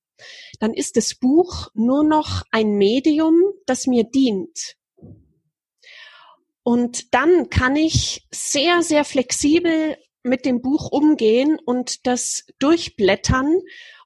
Dann 0.61 0.73
ist 0.73 0.95
das 0.95 1.15
Buch 1.15 1.67
nur 1.73 2.05
noch 2.05 2.43
ein 2.51 2.77
Medium, 2.77 3.35
das 3.65 3.85
mir 3.85 4.05
dient. 4.05 4.77
Und 6.63 7.13
dann 7.13 7.49
kann 7.49 7.75
ich 7.75 8.25
sehr, 8.33 8.81
sehr 8.81 9.03
flexibel 9.03 9.97
mit 10.23 10.45
dem 10.45 10.61
Buch 10.61 10.89
umgehen 10.89 11.59
und 11.65 12.07
das 12.07 12.45
durchblättern 12.59 13.59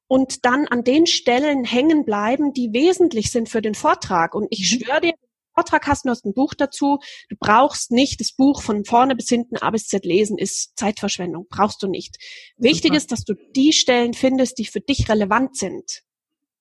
und 0.08 0.46
dann 0.46 0.68
an 0.68 0.84
den 0.84 1.06
Stellen 1.06 1.64
hängen 1.64 2.06
bleiben, 2.06 2.54
die 2.54 2.74
wesentlich 2.74 3.30
sind 3.30 3.50
für 3.50 3.62
den 3.62 3.76
Vortrag. 3.76 4.34
Und 4.34 4.48
ich 4.50 4.68
schwöre 4.68 5.02
dir, 5.02 5.14
Vortrag 5.58 5.88
hast, 5.88 6.06
du 6.06 6.10
hast 6.10 6.24
ein 6.24 6.36
Buch 6.36 6.54
dazu. 6.54 7.00
Du 7.30 7.36
brauchst 7.40 7.90
nicht 7.92 8.20
das 8.20 8.32
Buch 8.32 8.62
von 8.62 8.86
vorne 8.86 9.16
bis 9.16 9.28
hinten 9.28 9.58
A 9.58 9.72
bis 9.72 9.88
Z 9.88 10.06
lesen, 10.06 10.38
ist 10.38 10.78
Zeitverschwendung. 10.78 11.48
Brauchst 11.50 11.82
du 11.82 11.88
nicht. 11.88 12.18
Wichtig 12.58 12.90
Super. 12.90 12.98
ist, 12.98 13.12
dass 13.12 13.24
du 13.24 13.34
die 13.56 13.74
Stellen 13.74 14.14
findest, 14.14 14.60
die 14.60 14.66
für 14.66 14.82
dich 14.82 15.10
relevant 15.10 15.58
sind. 15.58 16.04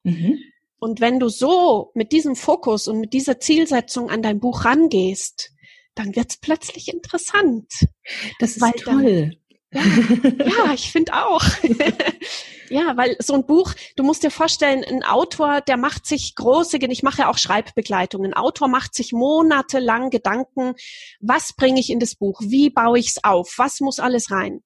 Mhm. 0.02 0.38
Und 0.78 1.00
wenn 1.00 1.20
du 1.20 1.28
so 1.28 1.90
mit 1.94 2.12
diesem 2.12 2.36
Fokus 2.36 2.88
und 2.88 3.00
mit 3.00 3.12
dieser 3.12 3.38
Zielsetzung 3.38 4.08
an 4.08 4.22
dein 4.22 4.40
Buch 4.40 4.64
rangehst, 4.64 5.50
dann 5.94 6.16
wird's 6.16 6.38
plötzlich 6.38 6.88
interessant. 6.88 7.70
Das 8.38 8.56
ist 8.56 8.64
toll. 8.82 9.30
Dann, 9.30 9.36
ja 9.76 10.72
ich 10.72 10.90
finde 10.90 11.12
auch. 11.14 11.42
ja, 12.70 12.96
weil 12.96 13.16
so 13.20 13.34
ein 13.34 13.46
Buch, 13.46 13.74
du 13.96 14.02
musst 14.02 14.22
dir 14.22 14.30
vorstellen, 14.30 14.84
ein 14.84 15.02
Autor, 15.02 15.60
der 15.60 15.76
macht 15.76 16.06
sich 16.06 16.34
große, 16.34 16.78
ich 16.78 17.02
mache 17.02 17.22
ja 17.22 17.30
auch 17.30 17.38
Schreibbegleitung, 17.38 18.24
ein 18.24 18.34
Autor 18.34 18.68
macht 18.68 18.94
sich 18.94 19.12
monatelang 19.12 20.10
Gedanken, 20.10 20.74
was 21.20 21.52
bringe 21.54 21.80
ich 21.80 21.90
in 21.90 22.00
das 22.00 22.14
Buch, 22.14 22.40
wie 22.42 22.70
baue 22.70 22.98
ich 22.98 23.08
es 23.08 23.24
auf, 23.24 23.54
was 23.56 23.80
muss 23.80 23.98
alles 23.98 24.30
rein. 24.30 24.62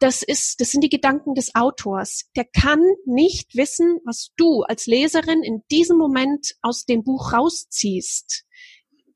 Das 0.00 0.22
ist, 0.22 0.62
das 0.62 0.70
sind 0.70 0.82
die 0.82 0.88
Gedanken 0.88 1.34
des 1.34 1.54
Autors. 1.54 2.30
Der 2.34 2.46
kann 2.46 2.80
nicht 3.04 3.54
wissen, 3.54 4.00
was 4.06 4.30
du 4.36 4.62
als 4.62 4.86
Leserin 4.86 5.42
in 5.42 5.62
diesem 5.70 5.98
Moment 5.98 6.54
aus 6.62 6.86
dem 6.86 7.04
Buch 7.04 7.34
rausziehst. 7.34 8.46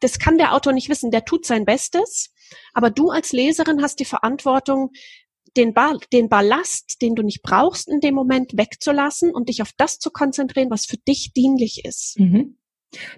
Das 0.00 0.18
kann 0.18 0.36
der 0.36 0.52
Autor 0.52 0.74
nicht 0.74 0.90
wissen. 0.90 1.10
Der 1.10 1.24
tut 1.24 1.46
sein 1.46 1.64
Bestes. 1.64 2.34
Aber 2.74 2.90
du 2.90 3.08
als 3.08 3.32
Leserin 3.32 3.82
hast 3.82 3.98
die 3.98 4.04
Verantwortung, 4.04 4.90
den, 5.56 5.74
ba 5.74 5.96
den 6.12 6.28
Ballast, 6.28 7.00
den 7.02 7.14
du 7.14 7.22
nicht 7.22 7.42
brauchst 7.42 7.88
in 7.88 8.00
dem 8.00 8.14
Moment, 8.14 8.56
wegzulassen 8.56 9.32
und 9.32 9.48
dich 9.48 9.62
auf 9.62 9.70
das 9.76 9.98
zu 9.98 10.10
konzentrieren, 10.10 10.70
was 10.70 10.86
für 10.86 10.96
dich 10.96 11.32
dienlich 11.32 11.84
ist. 11.84 12.18
Mhm. 12.18 12.56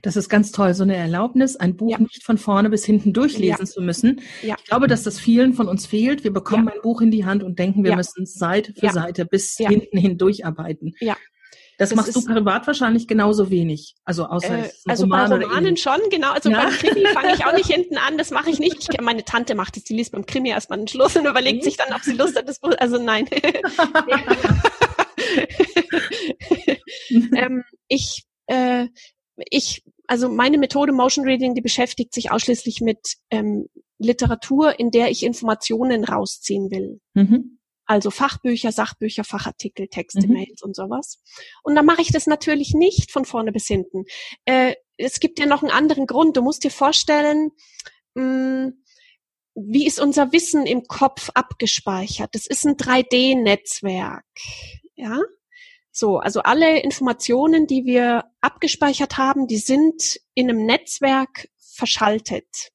Das 0.02 0.16
ist 0.16 0.28
ganz 0.28 0.52
toll, 0.52 0.72
so 0.74 0.84
eine 0.84 0.96
Erlaubnis, 0.96 1.56
ein 1.56 1.76
Buch 1.76 1.90
ja. 1.90 1.98
nicht 1.98 2.24
von 2.24 2.38
vorne 2.38 2.70
bis 2.70 2.84
hinten 2.84 3.12
durchlesen 3.12 3.66
ja. 3.66 3.70
zu 3.70 3.82
müssen. 3.82 4.20
Ja. 4.42 4.56
Ich 4.58 4.64
glaube, 4.64 4.86
dass 4.86 5.02
das 5.02 5.18
vielen 5.18 5.52
von 5.52 5.68
uns 5.68 5.86
fehlt. 5.86 6.24
Wir 6.24 6.32
bekommen 6.32 6.68
ein 6.68 6.80
Buch 6.82 7.02
in 7.02 7.10
die 7.10 7.26
Hand 7.26 7.42
und 7.42 7.58
denken, 7.58 7.84
wir 7.84 7.94
müssen 7.94 8.24
Seite 8.24 8.72
für 8.72 8.90
Seite 8.90 9.26
bis 9.26 9.56
hinten 9.56 9.98
hin 9.98 10.16
durcharbeiten. 10.16 10.94
Ja. 11.00 11.16
Das, 11.78 11.90
das 11.90 11.96
machst 11.96 12.16
du 12.16 12.24
privat 12.24 12.66
wahrscheinlich 12.66 13.06
genauso 13.06 13.50
wenig. 13.50 13.94
Also 14.04 14.26
außer 14.26 14.66
äh, 14.66 14.70
also 14.86 15.04
Roman 15.04 15.30
bei 15.30 15.44
Romanen 15.44 15.76
schon, 15.76 16.00
genau. 16.10 16.32
Also 16.32 16.50
ja. 16.50 16.62
beim 16.62 16.70
Krimi 16.70 17.06
fange 17.12 17.34
ich 17.34 17.44
auch 17.44 17.52
nicht 17.52 17.70
hinten 17.70 17.98
an. 17.98 18.16
Das 18.16 18.30
mache 18.30 18.50
ich 18.50 18.58
nicht. 18.58 18.88
Ich, 18.90 19.00
meine 19.00 19.24
Tante 19.24 19.54
macht 19.54 19.76
es, 19.76 19.84
die 19.84 19.94
liest 19.94 20.12
beim 20.12 20.24
Krimi 20.24 20.48
erstmal 20.48 20.78
den 20.78 20.88
Schluss 20.88 21.16
und 21.16 21.26
überlegt 21.26 21.64
sich 21.64 21.76
dann, 21.76 21.92
ob 21.92 22.02
sie 22.02 22.14
Lust 22.14 22.36
hat, 22.36 22.48
das 22.48 22.60
Buch. 22.60 22.72
Also 22.78 22.98
nein. 22.98 23.28
ähm, 27.34 27.64
ich, 27.88 28.24
äh, 28.46 28.86
ich, 29.50 29.84
also 30.06 30.28
meine 30.28 30.58
Methode 30.58 30.92
Motion 30.92 31.24
Reading, 31.24 31.54
die 31.54 31.60
beschäftigt 31.60 32.14
sich 32.14 32.30
ausschließlich 32.30 32.80
mit 32.80 33.16
ähm, 33.30 33.68
Literatur, 33.98 34.78
in 34.78 34.90
der 34.90 35.10
ich 35.10 35.22
Informationen 35.22 36.04
rausziehen 36.04 36.70
will. 36.70 37.00
Mhm. 37.14 37.55
Also 37.86 38.10
Fachbücher, 38.10 38.72
Sachbücher, 38.72 39.24
Fachartikel, 39.24 39.88
Texte, 39.88 40.26
mhm. 40.26 40.34
Mails 40.34 40.62
und 40.62 40.74
sowas. 40.74 41.22
Und 41.62 41.76
dann 41.76 41.86
mache 41.86 42.02
ich 42.02 42.10
das 42.10 42.26
natürlich 42.26 42.74
nicht 42.74 43.12
von 43.12 43.24
vorne 43.24 43.52
bis 43.52 43.66
hinten. 43.66 44.04
Äh, 44.44 44.74
es 44.96 45.20
gibt 45.20 45.38
ja 45.38 45.46
noch 45.46 45.62
einen 45.62 45.72
anderen 45.72 46.06
Grund. 46.06 46.36
Du 46.36 46.42
musst 46.42 46.64
dir 46.64 46.70
vorstellen, 46.70 47.52
mh, 48.14 48.22
hm, 48.22 48.82
wie 49.56 49.86
ist 49.86 49.98
unser 49.98 50.32
Wissen 50.32 50.66
im 50.66 50.82
Kopf 50.84 51.30
abgespeichert? 51.34 52.34
Das 52.34 52.46
ist 52.46 52.66
ein 52.66 52.76
3D-Netzwerk. 52.76 54.26
Ja? 54.96 55.18
So, 55.90 56.18
also 56.18 56.42
alle 56.42 56.80
Informationen, 56.80 57.66
die 57.66 57.86
wir 57.86 58.24
abgespeichert 58.42 59.16
haben, 59.16 59.46
die 59.46 59.56
sind 59.56 60.20
in 60.34 60.50
einem 60.50 60.66
Netzwerk 60.66 61.48
verschaltet. 61.56 62.70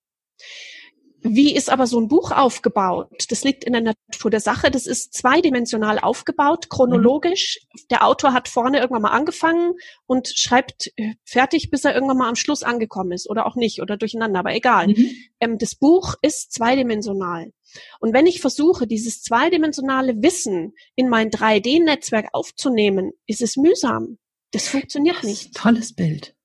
Wie 1.23 1.55
ist 1.55 1.69
aber 1.69 1.87
so 1.87 1.99
ein 1.99 2.07
Buch 2.07 2.31
aufgebaut? 2.31 3.25
Das 3.29 3.43
liegt 3.43 3.63
in 3.63 3.73
der 3.73 3.81
Natur 3.81 4.31
der 4.31 4.39
Sache. 4.39 4.71
Das 4.71 4.87
ist 4.87 5.13
zweidimensional 5.13 5.99
aufgebaut, 5.99 6.69
chronologisch. 6.69 7.59
Mhm. 7.61 7.79
Der 7.91 8.05
Autor 8.05 8.33
hat 8.33 8.47
vorne 8.47 8.79
irgendwann 8.79 9.03
mal 9.03 9.11
angefangen 9.11 9.73
und 10.07 10.27
schreibt 10.35 10.91
äh, 10.95 11.13
fertig, 11.23 11.69
bis 11.69 11.85
er 11.85 11.93
irgendwann 11.93 12.17
mal 12.17 12.29
am 12.29 12.35
Schluss 12.35 12.63
angekommen 12.63 13.11
ist 13.11 13.29
oder 13.29 13.45
auch 13.45 13.55
nicht 13.55 13.81
oder 13.81 13.97
durcheinander, 13.97 14.39
aber 14.39 14.55
egal. 14.55 14.87
Mhm. 14.87 15.11
Ähm, 15.39 15.57
das 15.57 15.75
Buch 15.75 16.15
ist 16.21 16.53
zweidimensional. 16.53 17.51
Und 17.99 18.13
wenn 18.13 18.25
ich 18.25 18.41
versuche, 18.41 18.87
dieses 18.87 19.21
zweidimensionale 19.21 20.21
Wissen 20.21 20.73
in 20.95 21.07
mein 21.07 21.29
3D-Netzwerk 21.29 22.29
aufzunehmen, 22.33 23.11
ist 23.27 23.41
es 23.41 23.57
mühsam. 23.57 24.17
Das 24.51 24.67
funktioniert 24.67 25.17
das 25.17 25.23
nicht. 25.23 25.55
Tolles 25.55 25.93
Bild. 25.93 26.35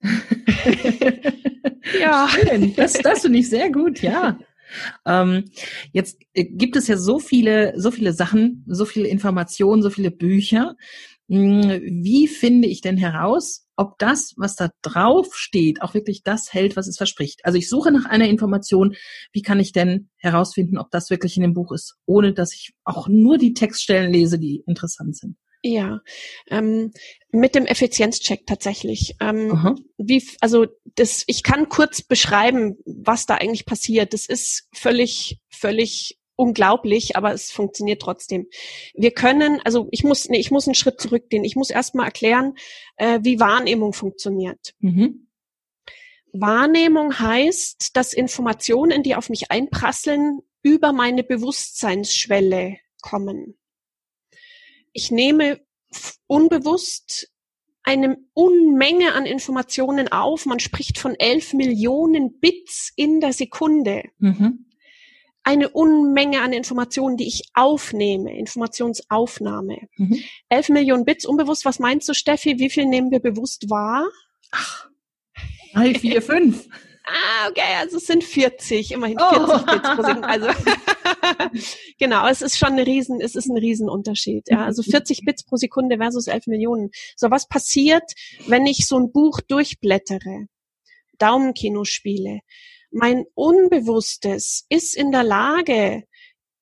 ja. 2.00 2.28
Schön. 2.28 2.74
Das, 2.76 2.94
das 2.94 3.22
finde 3.22 3.38
ich 3.38 3.48
sehr 3.48 3.70
gut, 3.70 4.02
ja. 4.02 4.38
Ähm, 5.06 5.50
jetzt 5.92 6.18
äh, 6.34 6.44
gibt 6.44 6.76
es 6.76 6.88
ja 6.88 6.96
so 6.96 7.18
viele, 7.18 7.74
so 7.76 7.90
viele 7.90 8.12
Sachen, 8.12 8.64
so 8.66 8.84
viele 8.84 9.08
Informationen, 9.08 9.82
so 9.82 9.90
viele 9.90 10.10
Bücher. 10.10 10.76
Hm, 11.28 11.80
wie 12.02 12.26
finde 12.26 12.68
ich 12.68 12.80
denn 12.80 12.96
heraus, 12.96 13.66
ob 13.76 13.98
das, 13.98 14.34
was 14.36 14.56
da 14.56 14.70
drauf 14.82 15.34
steht, 15.34 15.82
auch 15.82 15.94
wirklich 15.94 16.22
das 16.22 16.52
hält, 16.52 16.76
was 16.76 16.88
es 16.88 16.96
verspricht? 16.96 17.44
Also 17.44 17.58
ich 17.58 17.68
suche 17.68 17.92
nach 17.92 18.06
einer 18.06 18.28
Information. 18.28 18.94
Wie 19.32 19.42
kann 19.42 19.60
ich 19.60 19.72
denn 19.72 20.08
herausfinden, 20.16 20.78
ob 20.78 20.90
das 20.90 21.10
wirklich 21.10 21.36
in 21.36 21.42
dem 21.42 21.54
Buch 21.54 21.72
ist, 21.72 21.96
ohne 22.06 22.32
dass 22.32 22.54
ich 22.54 22.72
auch 22.84 23.08
nur 23.08 23.38
die 23.38 23.54
Textstellen 23.54 24.12
lese, 24.12 24.38
die 24.38 24.62
interessant 24.66 25.16
sind? 25.16 25.36
Ja, 25.62 26.00
ähm, 26.50 26.92
mit 27.30 27.54
dem 27.54 27.66
Effizienzcheck 27.66 28.46
tatsächlich. 28.46 29.16
Ähm, 29.20 29.50
wie, 29.98 30.24
also 30.40 30.66
das, 30.94 31.24
ich 31.26 31.42
kann 31.42 31.68
kurz 31.68 32.02
beschreiben, 32.02 32.76
was 32.84 33.26
da 33.26 33.34
eigentlich 33.34 33.66
passiert. 33.66 34.12
Das 34.12 34.26
ist 34.26 34.68
völlig, 34.72 35.40
völlig 35.48 36.18
unglaublich, 36.36 37.16
aber 37.16 37.32
es 37.32 37.50
funktioniert 37.50 38.00
trotzdem. 38.00 38.46
Wir 38.94 39.10
können, 39.10 39.60
also 39.64 39.88
ich 39.90 40.04
muss, 40.04 40.28
nee, 40.28 40.38
ich 40.38 40.52
muss 40.52 40.68
einen 40.68 40.76
Schritt 40.76 41.00
zurückgehen. 41.00 41.44
Ich 41.44 41.56
muss 41.56 41.70
erstmal 41.70 42.06
erklären, 42.06 42.54
äh, 42.96 43.18
wie 43.22 43.40
Wahrnehmung 43.40 43.92
funktioniert. 43.92 44.74
Mhm. 44.78 45.28
Wahrnehmung 46.32 47.18
heißt, 47.18 47.96
dass 47.96 48.12
Informationen, 48.12 49.02
die 49.02 49.16
auf 49.16 49.28
mich 49.28 49.50
einprasseln, 49.50 50.40
über 50.62 50.92
meine 50.92 51.24
Bewusstseinsschwelle 51.24 52.76
kommen 53.00 53.57
ich 54.98 55.12
nehme 55.12 55.60
unbewusst 56.26 57.30
eine 57.84 58.16
Unmenge 58.34 59.14
an 59.14 59.26
Informationen 59.26 60.08
auf. 60.08 60.44
Man 60.44 60.58
spricht 60.58 60.98
von 60.98 61.14
elf 61.14 61.54
Millionen 61.54 62.40
Bits 62.40 62.92
in 62.96 63.20
der 63.20 63.32
Sekunde. 63.32 64.02
Mhm. 64.18 64.66
Eine 65.44 65.68
Unmenge 65.68 66.42
an 66.42 66.52
Informationen, 66.52 67.16
die 67.16 67.28
ich 67.28 67.44
aufnehme, 67.54 68.36
Informationsaufnahme. 68.36 69.78
Mhm. 69.96 70.20
Elf 70.48 70.68
Millionen 70.68 71.04
Bits 71.04 71.24
unbewusst. 71.24 71.64
Was 71.64 71.78
meinst 71.78 72.08
du, 72.08 72.12
Steffi? 72.12 72.58
Wie 72.58 72.68
viel 72.68 72.84
nehmen 72.84 73.12
wir 73.12 73.20
bewusst 73.20 73.70
wahr? 73.70 74.04
Ach, 74.50 74.88
drei, 75.72 75.94
vier, 75.94 76.22
fünf. 76.22 76.68
Ah, 77.10 77.48
okay, 77.48 77.74
also 77.78 77.96
es 77.96 78.06
sind 78.06 78.22
40, 78.22 78.92
immerhin 78.92 79.18
40 79.18 79.38
oh. 79.40 79.64
Bits 79.64 79.94
pro 79.94 80.02
Sekunde. 80.02 80.28
Also 80.28 80.48
genau, 81.98 82.28
es 82.28 82.42
ist 82.42 82.58
schon 82.58 82.74
ein 82.74 82.80
Riesen, 82.80 83.20
es 83.20 83.34
ist 83.34 83.46
ein 83.46 83.56
Riesenunterschied. 83.56 84.48
Ja, 84.48 84.64
also 84.66 84.82
40 84.82 85.24
Bits 85.24 85.44
pro 85.44 85.56
Sekunde 85.56 85.96
versus 85.96 86.26
11 86.26 86.48
Millionen. 86.48 86.90
So, 87.16 87.30
was 87.30 87.48
passiert, 87.48 88.12
wenn 88.46 88.66
ich 88.66 88.86
so 88.86 88.98
ein 88.98 89.10
Buch 89.10 89.40
durchblättere? 89.40 90.48
Daumenkino 91.18 91.84
spiele. 91.84 92.40
Mein 92.90 93.24
Unbewusstes 93.34 94.66
ist 94.68 94.94
in 94.94 95.10
der 95.10 95.24
Lage, 95.24 96.04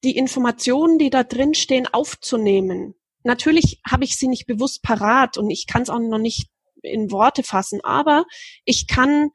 die 0.04 0.16
Informationen, 0.16 0.98
die 0.98 1.10
da 1.10 1.24
drin 1.24 1.54
stehen, 1.54 1.86
aufzunehmen. 1.86 2.94
Natürlich 3.24 3.80
habe 3.88 4.04
ich 4.04 4.16
sie 4.16 4.28
nicht 4.28 4.46
bewusst 4.46 4.82
parat 4.82 5.38
und 5.38 5.50
ich 5.50 5.66
kann 5.66 5.82
es 5.82 5.90
auch 5.90 5.98
noch 5.98 6.18
nicht 6.18 6.48
in 6.82 7.10
Worte 7.10 7.42
fassen, 7.42 7.80
aber 7.82 8.24
ich 8.64 8.86
kann 8.86 9.30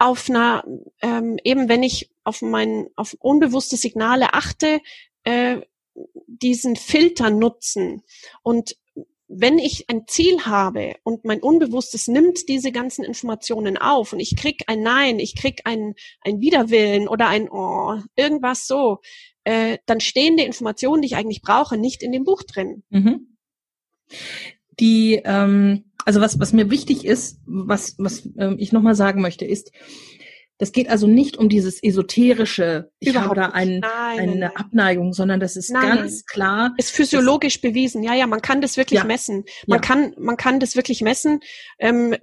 auf 0.00 0.30
einer, 0.30 0.64
ähm, 1.02 1.38
eben 1.44 1.68
wenn 1.68 1.82
ich 1.82 2.10
auf 2.24 2.40
mein, 2.40 2.88
auf 2.96 3.14
unbewusste 3.20 3.76
Signale 3.76 4.32
achte, 4.32 4.80
äh, 5.24 5.60
diesen 6.26 6.74
Filter 6.74 7.28
nutzen. 7.28 8.02
Und 8.42 8.78
wenn 9.28 9.58
ich 9.58 9.90
ein 9.90 10.06
Ziel 10.06 10.46
habe 10.46 10.94
und 11.04 11.26
mein 11.26 11.42
Unbewusstes 11.42 12.08
nimmt 12.08 12.48
diese 12.48 12.72
ganzen 12.72 13.04
Informationen 13.04 13.76
auf 13.76 14.14
und 14.14 14.20
ich 14.20 14.36
krieg 14.36 14.62
ein 14.68 14.82
Nein, 14.82 15.18
ich 15.18 15.36
krieg 15.36 15.60
ein, 15.64 15.94
ein 16.22 16.40
Widerwillen 16.40 17.06
oder 17.06 17.28
ein 17.28 17.50
Oh, 17.50 17.98
irgendwas 18.16 18.66
so, 18.66 19.00
äh, 19.44 19.78
dann 19.84 20.00
stehen 20.00 20.38
die 20.38 20.44
Informationen, 20.44 21.02
die 21.02 21.08
ich 21.08 21.16
eigentlich 21.16 21.42
brauche, 21.42 21.76
nicht 21.76 22.02
in 22.02 22.12
dem 22.12 22.24
Buch 22.24 22.42
drin. 22.42 22.84
Mhm. 22.88 23.36
Die 24.80 25.20
ähm 25.24 25.89
also 26.04 26.20
was, 26.20 26.38
was 26.38 26.52
mir 26.52 26.70
wichtig 26.70 27.04
ist, 27.04 27.40
was, 27.46 27.94
was 27.98 28.28
ähm, 28.38 28.56
ich 28.58 28.72
nochmal 28.72 28.94
sagen 28.94 29.20
möchte, 29.20 29.44
ist, 29.44 29.72
das 30.60 30.72
geht 30.72 30.90
also 30.90 31.06
nicht 31.06 31.38
um 31.38 31.48
dieses 31.48 31.82
esoterische, 31.82 32.92
ich 32.98 33.08
Überhaupt 33.08 33.38
habe 33.38 33.40
da 33.40 33.56
ein, 33.56 33.82
eine 33.82 34.56
Abneigung, 34.56 35.14
sondern 35.14 35.40
das 35.40 35.56
ist 35.56 35.70
nein, 35.70 35.96
ganz 35.96 36.26
klar. 36.26 36.74
Ist 36.76 36.90
physiologisch 36.90 37.62
bewiesen. 37.62 38.02
Ja, 38.02 38.12
ja, 38.12 38.26
man 38.26 38.42
kann 38.42 38.60
das 38.60 38.76
wirklich 38.76 39.00
ja, 39.00 39.06
messen. 39.06 39.44
Man 39.66 39.78
ja. 39.78 39.80
kann, 39.80 40.14
man 40.18 40.36
kann 40.36 40.60
das 40.60 40.76
wirklich 40.76 41.00
messen. 41.00 41.40
Ähm, 41.78 42.14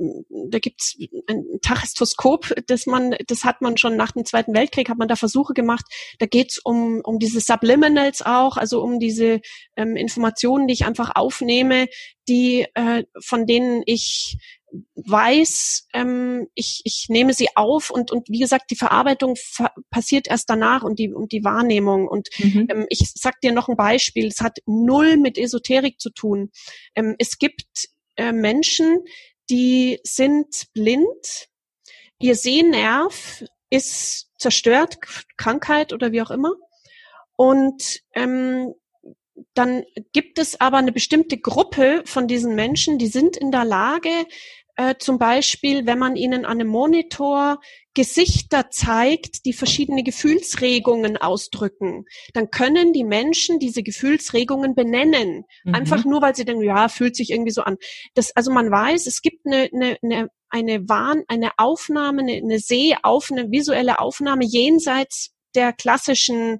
da 0.49 0.59
gibt's 0.59 0.95
ein 1.27 1.45
Tachestoskop, 1.63 2.53
das 2.67 2.85
man, 2.85 3.15
das 3.25 3.43
hat 3.43 3.61
man 3.61 3.75
schon 3.75 3.97
nach 3.97 4.11
dem 4.11 4.23
Zweiten 4.23 4.53
Weltkrieg, 4.53 4.87
hat 4.87 4.99
man 4.99 5.07
da 5.07 5.15
Versuche 5.15 5.55
gemacht. 5.55 5.85
Da 6.19 6.27
geht's 6.27 6.59
um, 6.59 7.01
um 7.03 7.17
diese 7.17 7.39
Subliminals 7.39 8.21
auch, 8.21 8.57
also 8.57 8.83
um 8.83 8.99
diese 8.99 9.41
ähm, 9.75 9.95
Informationen, 9.95 10.67
die 10.67 10.75
ich 10.75 10.85
einfach 10.85 11.15
aufnehme, 11.15 11.87
die, 12.27 12.67
äh, 12.75 13.03
von 13.19 13.47
denen 13.47 13.81
ich 13.87 14.37
weiß, 14.95 15.87
ähm, 15.93 16.47
ich, 16.53 16.81
ich 16.83 17.05
nehme 17.09 17.33
sie 17.33 17.49
auf 17.55 17.89
und, 17.89 18.11
und 18.11 18.29
wie 18.29 18.39
gesagt, 18.39 18.71
die 18.71 18.75
Verarbeitung 18.75 19.35
ver 19.35 19.71
passiert 19.89 20.27
erst 20.27 20.49
danach 20.49 20.83
und 20.83 20.99
die, 20.99 21.13
und 21.13 21.31
die 21.31 21.43
Wahrnehmung. 21.43 22.07
Und 22.07 22.29
mhm. 22.39 22.67
ähm, 22.69 22.85
ich 22.89 23.11
sag 23.13 23.39
dir 23.41 23.51
noch 23.51 23.69
ein 23.69 23.77
Beispiel, 23.77 24.27
es 24.27 24.41
hat 24.41 24.59
null 24.65 25.17
mit 25.17 25.37
Esoterik 25.37 25.99
zu 25.99 26.09
tun. 26.09 26.51
Ähm, 26.95 27.15
es 27.19 27.37
gibt 27.37 27.89
äh, 28.15 28.31
Menschen, 28.31 29.03
die 29.49 29.99
sind 30.03 30.67
blind, 30.73 31.47
ihr 32.19 32.35
Sehnerv 32.35 33.45
ist 33.69 34.29
zerstört, 34.37 34.97
Krankheit 35.37 35.93
oder 35.93 36.11
wie 36.11 36.21
auch 36.21 36.31
immer. 36.31 36.53
Und 37.35 38.01
ähm, 38.13 38.73
dann 39.53 39.83
gibt 40.13 40.39
es 40.39 40.59
aber 40.59 40.77
eine 40.77 40.91
bestimmte 40.91 41.37
Gruppe 41.37 42.01
von 42.05 42.27
diesen 42.27 42.55
Menschen, 42.55 42.97
die 42.97 43.07
sind 43.07 43.37
in 43.37 43.51
der 43.51 43.65
Lage, 43.65 44.09
äh, 44.77 44.95
zum 44.99 45.17
Beispiel, 45.17 45.87
wenn 45.87 45.97
man 45.97 46.15
ihnen 46.15 46.45
an 46.45 46.59
einem 46.59 46.67
Monitor 46.67 47.59
Gesichter 47.95 48.69
zeigt, 48.69 49.45
die 49.45 49.53
verschiedene 49.53 50.03
Gefühlsregungen 50.03 51.17
ausdrücken, 51.17 52.05
dann 52.33 52.51
können 52.51 52.93
die 52.93 53.03
Menschen 53.03 53.57
diese 53.57 53.81
Gefühlsregungen 53.81 54.75
benennen. 54.75 55.45
Mhm. 55.63 55.73
Einfach 55.73 56.05
nur, 56.05 56.21
weil 56.21 56.35
sie 56.35 56.45
denken, 56.45 56.63
ja, 56.63 56.89
fühlt 56.89 57.15
sich 57.15 57.31
irgendwie 57.31 57.51
so 57.51 57.63
an. 57.63 57.77
Das, 58.13 58.35
also 58.35 58.51
man 58.51 58.69
weiß, 58.69 59.07
es 59.07 59.23
gibt 59.23 59.47
eine, 59.47 59.67
eine, 59.73 59.97
eine, 60.03 60.29
eine 60.49 60.87
Wahn, 60.87 61.23
eine 61.27 61.51
Aufnahme, 61.57 62.21
eine, 62.21 62.33
eine 62.33 62.59
Sehauf, 62.59 63.31
eine 63.31 63.49
visuelle 63.49 63.99
Aufnahme 63.99 64.45
jenseits 64.45 65.31
der 65.55 65.73
klassischen 65.73 66.59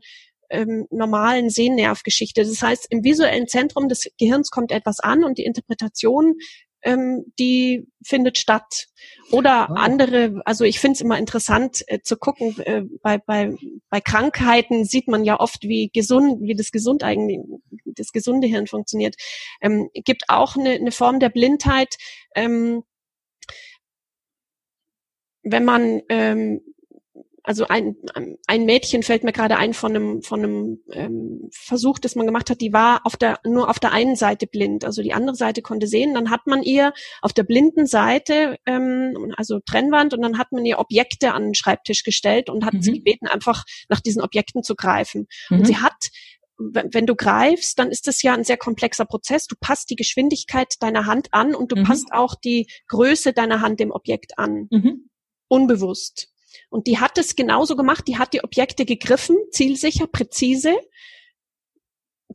ähm, 0.49 0.87
normalen 0.89 1.49
Sehnervgeschichte. 1.49 2.43
Das 2.43 2.61
heißt, 2.61 2.87
im 2.89 3.03
visuellen 3.03 3.47
Zentrum 3.47 3.89
des 3.89 4.09
Gehirns 4.17 4.49
kommt 4.49 4.71
etwas 4.71 4.99
an 4.99 5.23
und 5.23 5.37
die 5.37 5.43
Interpretation 5.43 6.35
ähm, 6.83 7.25
die 7.39 7.87
findet 8.03 8.37
statt. 8.37 8.87
Oder 9.31 9.67
oh. 9.69 9.73
andere, 9.73 10.41
also 10.45 10.63
ich 10.63 10.79
finde 10.79 10.95
es 10.95 11.01
immer 11.01 11.17
interessant 11.17 11.83
äh, 11.87 11.99
zu 12.01 12.17
gucken, 12.17 12.57
äh, 12.59 12.83
bei, 13.01 13.17
bei, 13.17 13.55
bei 13.89 14.01
Krankheiten 14.01 14.85
sieht 14.85 15.07
man 15.07 15.25
ja 15.25 15.39
oft, 15.39 15.63
wie 15.63 15.89
gesund, 15.93 16.41
wie 16.41 16.55
das 16.55 16.71
gesund 16.71 17.03
eigentlich, 17.03 17.39
das 17.85 18.11
gesunde 18.11 18.47
Hirn 18.47 18.67
funktioniert. 18.67 19.15
Ähm, 19.61 19.89
gibt 19.93 20.23
auch 20.29 20.55
eine, 20.55 20.71
eine 20.71 20.91
Form 20.91 21.19
der 21.19 21.29
Blindheit, 21.29 21.97
ähm, 22.35 22.83
wenn 25.43 25.65
man 25.65 26.01
ähm, 26.09 26.61
also 27.47 27.65
ein, 27.69 27.95
ein 28.45 28.65
Mädchen 28.65 29.03
fällt 29.03 29.23
mir 29.23 29.31
gerade 29.31 29.55
ein 29.55 29.73
von 29.73 29.95
einem, 29.95 30.21
von 30.21 30.43
einem 30.43 30.79
ähm, 30.91 31.49
Versuch, 31.53 31.97
das 31.97 32.15
man 32.15 32.25
gemacht 32.25 32.49
hat, 32.49 32.59
die 32.59 32.73
war 32.73 33.05
auf 33.05 33.15
der, 33.15 33.39
nur 33.45 33.69
auf 33.69 33.79
der 33.79 33.93
einen 33.93 34.17
Seite 34.17 34.47
blind, 34.47 34.83
also 34.83 35.01
die 35.01 35.13
andere 35.13 35.35
Seite 35.37 35.61
konnte 35.61 35.87
sehen. 35.87 36.13
Dann 36.13 36.29
hat 36.29 36.45
man 36.45 36.61
ihr 36.61 36.91
auf 37.21 37.31
der 37.31 37.43
blinden 37.43 37.85
Seite, 37.85 38.57
ähm, 38.65 39.33
also 39.37 39.59
Trennwand, 39.61 40.13
und 40.13 40.23
dann 40.23 40.37
hat 40.37 40.51
man 40.51 40.65
ihr 40.65 40.77
Objekte 40.77 41.33
an 41.33 41.43
den 41.43 41.55
Schreibtisch 41.55 42.03
gestellt 42.03 42.49
und 42.49 42.65
hat 42.65 42.73
mhm. 42.73 42.81
sie 42.81 42.91
gebeten, 42.91 43.27
einfach 43.27 43.63
nach 43.87 44.01
diesen 44.01 44.21
Objekten 44.21 44.61
zu 44.61 44.75
greifen. 44.75 45.27
Mhm. 45.49 45.59
Und 45.59 45.67
sie 45.67 45.77
hat 45.77 46.09
wenn 46.59 47.05
du 47.05 47.15
greifst, 47.15 47.77
dann 47.77 47.91
ist 47.91 48.07
das 48.07 48.23
ja 48.23 48.33
ein 48.33 48.43
sehr 48.43 48.57
komplexer 48.57 49.05
Prozess. 49.05 49.45
Du 49.45 49.55
passt 49.59 49.91
die 49.91 49.95
Geschwindigkeit 49.95 50.73
deiner 50.79 51.05
Hand 51.05 51.27
an 51.31 51.53
und 51.53 51.71
du 51.71 51.75
mhm. 51.75 51.83
passt 51.83 52.11
auch 52.11 52.33
die 52.33 52.65
Größe 52.87 53.31
deiner 53.31 53.61
Hand 53.61 53.79
dem 53.79 53.91
Objekt 53.91 54.39
an. 54.39 54.67
Mhm. 54.71 55.07
Unbewusst. 55.49 56.33
Und 56.69 56.87
die 56.87 56.99
hat 56.99 57.17
es 57.17 57.35
genauso 57.35 57.75
gemacht. 57.75 58.07
Die 58.07 58.17
hat 58.17 58.33
die 58.33 58.43
Objekte 58.43 58.85
gegriffen, 58.85 59.37
zielsicher, 59.51 60.07
präzise. 60.07 60.75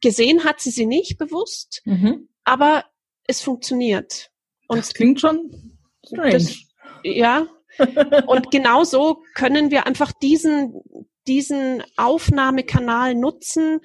Gesehen 0.00 0.44
hat 0.44 0.60
sie 0.60 0.70
sie 0.70 0.86
nicht 0.86 1.18
bewusst, 1.18 1.82
mhm. 1.84 2.28
aber 2.44 2.84
es 3.26 3.40
funktioniert. 3.40 4.30
Und 4.68 4.78
das 4.78 4.94
klingt 4.94 5.20
schon 5.20 5.78
strange. 6.04 6.32
Das, 6.32 6.56
ja. 7.04 7.46
Und 8.26 8.50
genauso 8.50 9.22
können 9.34 9.70
wir 9.70 9.86
einfach 9.86 10.12
diesen 10.12 10.74
diesen 11.26 11.82
Aufnahmekanal 11.96 13.14
nutzen, 13.14 13.80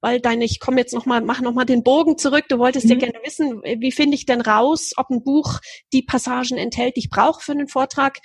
weil 0.00 0.20
deine, 0.20 0.44
ich 0.44 0.60
komme 0.60 0.80
jetzt 0.80 0.94
nochmal, 0.94 1.22
mach 1.22 1.40
nochmal 1.40 1.64
den 1.64 1.82
Bogen 1.82 2.18
zurück. 2.18 2.44
Du 2.48 2.58
wolltest 2.58 2.86
mhm. 2.86 2.92
ja 2.92 2.96
gerne 2.98 3.20
wissen, 3.24 3.62
wie 3.62 3.92
finde 3.92 4.16
ich 4.16 4.26
denn 4.26 4.40
raus, 4.40 4.92
ob 4.96 5.10
ein 5.10 5.22
Buch 5.22 5.60
die 5.92 6.02
Passagen 6.02 6.58
enthält, 6.58 6.96
die 6.96 7.00
ich 7.00 7.10
brauche 7.10 7.42
für 7.42 7.52
einen 7.52 7.68
Vortrag 7.68 8.18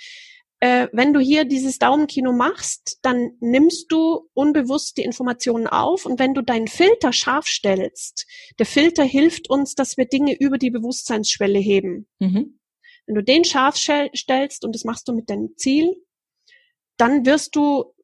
äh, 0.60 0.88
wenn 0.92 1.12
du 1.12 1.20
hier 1.20 1.44
dieses 1.44 1.78
Daumenkino 1.78 2.32
machst, 2.32 2.98
dann 3.02 3.32
nimmst 3.40 3.90
du 3.90 4.28
unbewusst 4.34 4.96
die 4.96 5.02
Informationen 5.02 5.66
auf 5.66 6.06
und 6.06 6.18
wenn 6.18 6.34
du 6.34 6.42
deinen 6.42 6.68
Filter 6.68 7.12
scharf 7.12 7.46
stellst, 7.46 8.26
der 8.58 8.66
Filter 8.66 9.04
hilft 9.04 9.50
uns, 9.50 9.74
dass 9.74 9.96
wir 9.96 10.06
Dinge 10.06 10.34
über 10.38 10.58
die 10.58 10.70
Bewusstseinsschwelle 10.70 11.58
heben. 11.58 12.06
Mhm. 12.18 12.58
Wenn 13.06 13.14
du 13.14 13.22
den 13.22 13.44
scharf 13.44 13.76
stellst 13.76 14.64
und 14.64 14.74
das 14.74 14.84
machst 14.84 15.08
du 15.08 15.12
mit 15.12 15.28
deinem 15.28 15.56
Ziel, 15.56 15.94
dann 16.96 17.26
wirst 17.26 17.56
du 17.56 17.94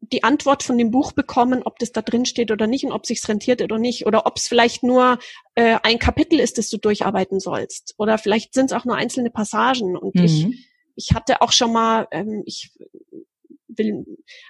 die 0.00 0.22
Antwort 0.22 0.62
von 0.62 0.78
dem 0.78 0.90
Buch 0.90 1.12
bekommen, 1.12 1.62
ob 1.64 1.78
das 1.78 1.90
da 1.90 2.02
drin 2.02 2.26
steht 2.26 2.50
oder 2.50 2.66
nicht 2.66 2.84
und 2.84 2.92
ob 2.92 3.06
sich's 3.06 3.28
rentiert 3.28 3.62
oder 3.62 3.78
nicht 3.78 4.06
oder 4.06 4.26
ob 4.26 4.36
es 4.36 4.46
vielleicht 4.46 4.82
nur 4.82 5.18
äh, 5.54 5.78
ein 5.82 5.98
Kapitel 5.98 6.38
ist, 6.38 6.58
das 6.58 6.68
du 6.68 6.76
durcharbeiten 6.76 7.40
sollst 7.40 7.94
oder 7.98 8.18
vielleicht 8.18 8.54
sind 8.54 8.66
es 8.66 8.72
auch 8.72 8.84
nur 8.84 8.96
einzelne 8.96 9.30
Passagen 9.30 9.96
und 9.96 10.14
mhm. 10.14 10.24
ich 10.24 10.46
ich 10.96 11.12
hatte 11.14 11.42
auch 11.42 11.52
schon 11.52 11.72
mal, 11.72 12.08
ähm, 12.10 12.42
ich 12.46 12.72
will, 13.78 14.04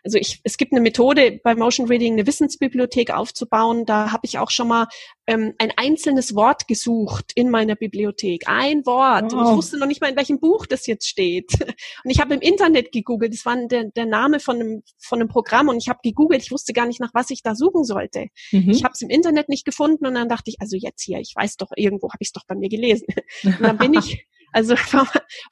also 0.04 0.18
ich, 0.18 0.40
es 0.44 0.56
gibt 0.56 0.72
eine 0.72 0.80
Methode 0.80 1.40
bei 1.42 1.54
Motion 1.54 1.88
Reading, 1.88 2.14
eine 2.14 2.26
Wissensbibliothek 2.26 3.10
aufzubauen. 3.10 3.84
Da 3.84 4.12
habe 4.12 4.22
ich 4.24 4.38
auch 4.38 4.50
schon 4.50 4.68
mal 4.68 4.86
ähm, 5.26 5.54
ein 5.58 5.72
einzelnes 5.76 6.34
Wort 6.34 6.68
gesucht 6.68 7.32
in 7.34 7.50
meiner 7.50 7.74
Bibliothek. 7.74 8.44
Ein 8.46 8.84
Wort. 8.86 9.32
Wow. 9.32 9.40
Und 9.40 9.50
ich 9.50 9.56
wusste 9.56 9.78
noch 9.78 9.86
nicht 9.86 10.00
mal, 10.00 10.10
in 10.10 10.16
welchem 10.16 10.40
Buch 10.40 10.66
das 10.66 10.86
jetzt 10.86 11.08
steht. 11.08 11.50
Und 12.04 12.10
ich 12.10 12.20
habe 12.20 12.34
im 12.34 12.40
Internet 12.40 12.92
gegoogelt. 12.92 13.32
Das 13.32 13.44
war 13.44 13.56
der, 13.66 13.84
der 13.84 14.06
Name 14.06 14.40
von 14.40 14.60
einem, 14.60 14.82
von 14.98 15.20
einem 15.20 15.28
Programm. 15.28 15.68
Und 15.68 15.78
ich 15.78 15.88
habe 15.88 16.00
gegoogelt. 16.02 16.42
Ich 16.42 16.52
wusste 16.52 16.72
gar 16.72 16.86
nicht, 16.86 17.00
nach 17.00 17.14
was 17.14 17.30
ich 17.30 17.42
da 17.42 17.54
suchen 17.54 17.84
sollte. 17.84 18.26
Mhm. 18.52 18.70
Ich 18.70 18.84
habe 18.84 18.92
es 18.92 19.02
im 19.02 19.10
Internet 19.10 19.48
nicht 19.48 19.64
gefunden. 19.64 20.06
Und 20.06 20.14
dann 20.14 20.28
dachte 20.28 20.50
ich, 20.50 20.60
also 20.60 20.76
jetzt 20.76 21.02
hier, 21.02 21.18
ich 21.18 21.34
weiß 21.34 21.56
doch, 21.56 21.70
irgendwo 21.74 22.08
habe 22.08 22.18
ich 22.20 22.28
es 22.28 22.32
doch 22.32 22.44
bei 22.46 22.54
mir 22.54 22.68
gelesen. 22.68 23.06
Und 23.44 23.60
dann 23.60 23.78
bin 23.78 23.94
ich 23.94 24.26
also 24.52 24.76
von, 24.76 25.06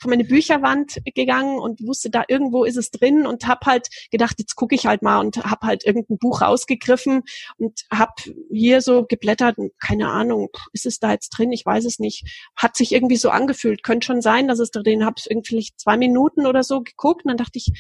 meine 0.07 0.25
Bücherwand 0.25 1.01
gegangen 1.15 1.59
und 1.59 1.81
wusste, 1.87 2.11
da 2.11 2.25
irgendwo 2.29 2.65
ist 2.65 2.77
es 2.77 2.91
drin 2.91 3.27
und 3.27 3.47
habe 3.47 3.67
halt 3.67 3.89
gedacht, 4.11 4.37
jetzt 4.39 4.55
gucke 4.55 4.75
ich 4.75 4.87
halt 4.87 5.03
mal 5.03 5.21
und 5.21 5.37
habe 5.45 5.67
halt 5.67 5.85
irgendein 5.85 6.19
Buch 6.19 6.43
rausgegriffen 6.43 7.23
und 7.59 7.83
habe 7.93 8.13
hier 8.51 8.81
so 8.81 9.05
geblättert, 9.05 9.57
keine 9.81 10.09
Ahnung, 10.09 10.49
ist 10.73 10.87
es 10.87 10.99
da 10.99 11.13
jetzt 11.13 11.31
drin? 11.31 11.53
Ich 11.53 11.65
weiß 11.65 11.85
es 11.85 11.99
nicht. 11.99 12.25
Hat 12.57 12.77
sich 12.77 12.93
irgendwie 12.93 13.17
so 13.17 13.31
angefühlt. 13.31 13.83
Könnte 13.83 14.07
schon 14.07 14.23
sein, 14.23 14.49
dass 14.49 14.59
es 14.59 14.71
drin, 14.71 15.05
habe 15.05 15.21
irgendwie 15.29 15.69
zwei 15.77 15.97
Minuten 15.97 16.47
oder 16.47 16.63
so 16.63 16.83
geguckt 16.83 17.25
und 17.25 17.29
dann 17.29 17.37
dachte 17.39 17.59
ich, 17.59 17.71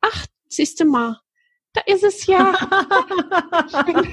ach, 0.00 0.26
siehst 0.48 0.80
du 0.80 0.84
mal, 0.84 1.20
da 1.72 1.82
ist 1.86 2.02
es 2.02 2.26
ja. 2.26 2.52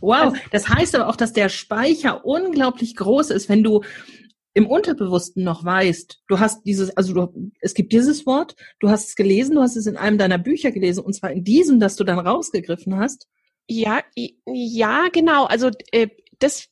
wow, 0.00 0.36
das 0.50 0.68
heißt 0.68 0.94
aber 0.96 1.08
auch, 1.08 1.16
dass 1.16 1.32
der 1.32 1.48
Speicher 1.48 2.24
unglaublich 2.24 2.96
groß 2.96 3.30
ist, 3.30 3.48
wenn 3.48 3.62
du 3.62 3.82
im 4.52 4.66
Unterbewussten 4.66 5.44
noch 5.44 5.64
weißt, 5.64 6.22
du 6.28 6.38
hast 6.40 6.62
dieses, 6.64 6.96
also 6.96 7.14
du, 7.14 7.52
es 7.60 7.74
gibt 7.74 7.92
dieses 7.92 8.26
Wort, 8.26 8.56
du 8.80 8.88
hast 8.88 9.08
es 9.08 9.14
gelesen, 9.14 9.54
du 9.54 9.62
hast 9.62 9.76
es 9.76 9.86
in 9.86 9.96
einem 9.96 10.18
deiner 10.18 10.38
Bücher 10.38 10.72
gelesen, 10.72 11.04
und 11.04 11.12
zwar 11.14 11.30
in 11.30 11.44
diesem, 11.44 11.78
das 11.80 11.96
du 11.96 12.04
dann 12.04 12.18
rausgegriffen 12.18 12.96
hast. 12.96 13.28
Ja, 13.68 14.02
ja, 14.46 15.06
genau. 15.12 15.44
Also 15.44 15.70
äh, 15.92 16.08
das, 16.40 16.68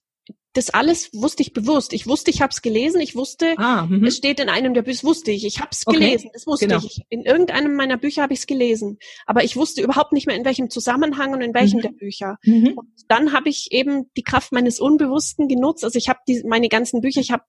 das 0.53 0.71
alles 0.71 1.11
wusste 1.13 1.43
ich 1.43 1.53
bewusst. 1.53 1.93
Ich 1.93 2.09
wusste, 2.09 2.33
ich 2.33 2.43
habe 2.43 2.51
es 2.51 2.61
gelesen. 2.61 3.01
Ich 3.01 3.15
wusste, 3.15 3.55
ah, 3.57 3.87
mhm. 3.87 4.05
es 4.05 4.17
steht 4.17 4.41
in 4.41 4.49
einem 4.49 4.75
der 4.75 4.83
Bücher. 4.83 5.05
Wusste 5.05 5.31
ich. 5.31 5.47
Ich 5.47 5.61
habe 5.61 5.69
es 5.71 5.87
okay. 5.87 5.99
gelesen. 5.99 6.31
Das 6.33 6.49
wusste 6.49 6.67
genau. 6.67 6.81
ich. 6.85 7.03
In 7.09 7.23
irgendeinem 7.23 7.77
meiner 7.77 7.99
Bücher 7.99 8.23
habe 8.23 8.33
ich 8.33 8.41
es 8.41 8.47
gelesen. 8.47 8.99
Aber 9.27 9.45
ich 9.45 9.55
wusste 9.55 9.83
überhaupt 9.83 10.13
nicht 10.13 10.27
mehr, 10.27 10.35
in 10.35 10.45
welchem 10.45 10.71
Zusammenhang 10.71 11.33
und 11.33 11.41
in 11.41 11.55
welchem 11.55 11.79
mhm. 11.79 11.83
der 11.83 11.93
Bücher. 11.93 12.39
Mhm. 12.43 12.73
Und 12.77 12.89
dann 13.07 13.33
habe 13.33 13.49
ich 13.49 13.69
eben 13.71 14.11
die 14.17 14.25
Kraft 14.25 14.51
meines 14.51 14.81
Unbewussten 14.81 15.47
genutzt. 15.47 15.85
Also 15.85 15.97
ich 15.97 16.09
habe 16.09 16.19
meine 16.45 16.69
ganzen 16.69 17.01
Bücher. 17.01 17.21
Ich 17.21 17.31
habe 17.31 17.45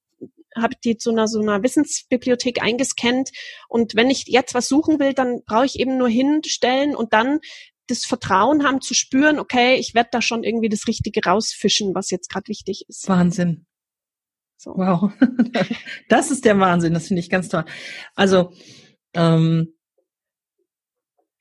habe 0.56 0.76
die 0.84 0.98
zu 0.98 1.12
einer 1.12 1.28
so 1.28 1.42
einer 1.42 1.64
Wissensbibliothek 1.64 2.62
eingescannt 2.62 3.30
und 3.68 3.96
wenn 3.96 4.10
ich 4.10 4.26
jetzt 4.28 4.54
was 4.54 4.68
suchen 4.68 5.00
will, 5.00 5.14
dann 5.14 5.42
brauche 5.46 5.66
ich 5.66 5.80
eben 5.80 5.98
nur 5.98 6.10
hinstellen 6.10 6.96
und 6.96 7.14
dann 7.14 7.40
das 7.88 8.06
Vertrauen 8.06 8.64
haben 8.64 8.82
zu 8.82 8.94
spüren, 8.94 9.40
okay, 9.40 9.76
ich 9.76 9.96
werde 9.96 10.10
da 10.12 10.22
schon 10.22 10.44
irgendwie 10.44 10.70
das 10.70 10.88
Richtige 10.88 11.22
rausfischen, 11.26 11.96
was 11.96 12.12
jetzt 12.12 12.30
gerade 12.30 12.48
wichtig 12.48 12.86
ist. 12.88 13.08
Wahnsinn. 13.08 13.66
So. 14.58 14.72
Wow. 14.76 15.12
Das 16.10 16.32
ist 16.32 16.46
der 16.46 16.60
Wahnsinn, 16.60 16.94
das 16.94 17.08
finde 17.08 17.22
ich 17.22 17.30
ganz 17.30 17.50
toll. 17.50 17.66
Also, 18.16 18.52
ähm, 19.14 19.74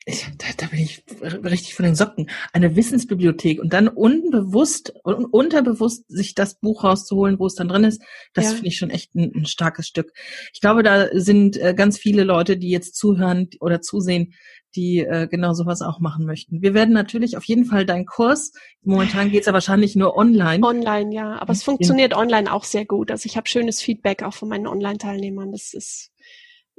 ich, 0.05 0.27
da, 0.39 0.47
da 0.57 0.67
bin 0.67 0.81
ich 0.81 0.98
richtig 1.23 1.75
von 1.75 1.85
den 1.85 1.95
Socken. 1.95 2.31
Eine 2.53 2.77
Wissensbibliothek 2.77 3.61
und 3.61 3.73
dann 3.73 3.89
unbewusst 3.89 4.93
und 5.03 5.25
unterbewusst 5.27 6.05
sich 6.09 6.35
das 6.35 6.59
Buch 6.59 6.85
rauszuholen, 6.85 7.39
wo 7.39 7.47
es 7.47 7.55
dann 7.55 7.69
drin 7.69 7.85
ist, 7.85 8.03
das 8.35 8.47
ja. 8.47 8.51
finde 8.53 8.69
ich 8.69 8.77
schon 8.77 8.91
echt 8.91 9.15
ein, 9.15 9.33
ein, 9.35 9.47
starkes 9.47 9.87
Stück. 9.87 10.13
Ich 10.53 10.61
glaube, 10.61 10.83
da 10.83 11.09
sind 11.13 11.57
äh, 11.57 11.75
ganz 11.75 11.99
viele 11.99 12.25
Leute, 12.25 12.57
die 12.57 12.71
jetzt 12.71 12.97
zuhören 12.97 13.49
oder 13.61 13.81
zusehen, 13.81 14.35
die 14.77 14.99
äh, 14.99 15.27
genau 15.29 15.55
sowas 15.55 15.83
auch 15.83 15.99
machen 15.99 16.27
möchten. 16.27 16.63
Wir 16.63 16.75
werden 16.75 16.93
natürlich 16.93 17.37
auf 17.37 17.45
jeden 17.45 17.65
Fall 17.65 17.87
deinen 17.87 18.07
Kurs, 18.07 18.53
momentan 18.83 19.31
geht's 19.31 19.47
ja 19.47 19.53
wahrscheinlich 19.53 19.97
nur 19.97 20.17
online. 20.17 20.65
Online, 20.65 21.15
ja, 21.15 21.41
aber 21.41 21.53
es 21.53 21.63
funktioniert 21.63 22.15
online 22.15 22.53
auch 22.53 22.65
sehr 22.65 22.85
gut. 22.85 23.11
Also 23.11 23.27
ich 23.27 23.37
habe 23.37 23.49
schönes 23.49 23.81
Feedback 23.81 24.23
auch 24.23 24.35
von 24.35 24.49
meinen 24.49 24.67
Online-Teilnehmern. 24.67 25.53
Das 25.53 25.73
ist 25.73 26.13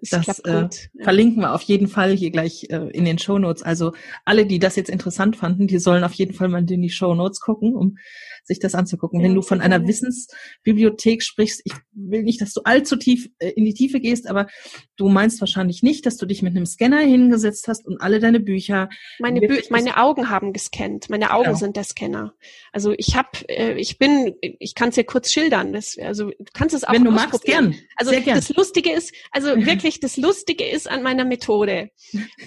es 0.02 0.10
das 0.10 0.40
äh, 0.40 0.68
verlinken 1.02 1.42
wir 1.42 1.54
auf 1.54 1.62
jeden 1.62 1.88
Fall 1.88 2.16
hier 2.16 2.32
gleich 2.32 2.68
äh, 2.70 2.90
in 2.92 3.06
den 3.06 3.20
Show 3.20 3.38
Notes. 3.40 3.64
Also 3.64 3.94
alle, 4.26 4.46
die 4.46 4.60
das 4.60 4.76
jetzt 4.76 4.90
interessant 4.90 5.36
fanden, 5.36 5.68
die 5.68 5.80
sollen 5.80 6.04
auf 6.04 6.14
jeden 6.14 6.34
Fall 6.34 6.48
mal 6.48 6.60
in 6.70 6.82
die 6.82 6.90
Show 6.90 7.14
Notes 7.14 7.40
gucken, 7.42 7.76
um 7.76 7.98
sich 8.44 8.60
das 8.60 8.76
anzugucken. 8.76 9.20
Ja, 9.20 9.28
Wenn 9.28 9.36
du 9.36 9.42
von 9.42 9.62
einer 9.62 9.88
Wissensbibliothek 9.88 11.24
sprichst, 11.24 11.62
ich 11.66 11.74
will 11.94 12.24
nicht, 12.24 12.42
dass 12.42 12.54
du 12.54 12.62
allzu 12.64 12.96
tief 12.96 13.30
äh, 13.40 13.50
in 13.50 13.66
die 13.66 13.74
Tiefe 13.74 14.00
gehst, 14.00 14.28
aber 14.28 14.48
du 14.96 15.10
meinst 15.10 15.40
wahrscheinlich 15.42 15.84
nicht, 15.84 16.06
dass 16.06 16.18
du 16.18 16.26
dich 16.26 16.42
mit 16.42 16.56
einem 16.56 16.66
Scanner 16.66 17.00
hingesetzt 17.00 17.68
hast 17.68 17.86
und 17.86 18.02
alle 18.02 18.20
deine 18.20 18.40
Bücher. 18.40 18.90
Meine, 19.20 19.42
Bü 19.42 19.60
meine 19.70 19.98
Augen 19.98 20.30
haben 20.30 20.54
gescannt. 20.54 21.10
Meine 21.10 21.32
Augen 21.32 21.46
genau. 21.46 21.58
sind 21.58 21.76
der 21.76 21.84
Scanner. 21.84 22.34
Also 22.72 22.94
ich 22.98 23.16
habe, 23.16 23.30
äh, 23.48 23.74
ich 23.74 23.98
bin, 23.98 24.36
ich 24.42 24.76
kann 24.76 24.90
es 24.90 24.96
dir 24.96 25.04
kurz 25.04 25.32
schildern. 25.32 25.74
Das, 25.74 25.98
also 25.98 26.30
du 26.30 26.46
kannst 26.54 26.76
es 26.76 26.84
auch 26.84 26.94
Wenn 26.94 27.04
du 27.04 27.12
magst, 27.12 27.44
gern. 27.44 27.76
Also 27.96 28.12
gern. 28.12 28.36
das 28.36 28.50
Lustige 28.56 28.92
ist, 28.92 29.14
also 29.32 29.50
wirklich 29.66 29.89
das 29.98 30.18
Lustige 30.18 30.66
ist 30.66 30.90
an 30.90 31.02
meiner 31.02 31.26
Methode. 31.26 31.90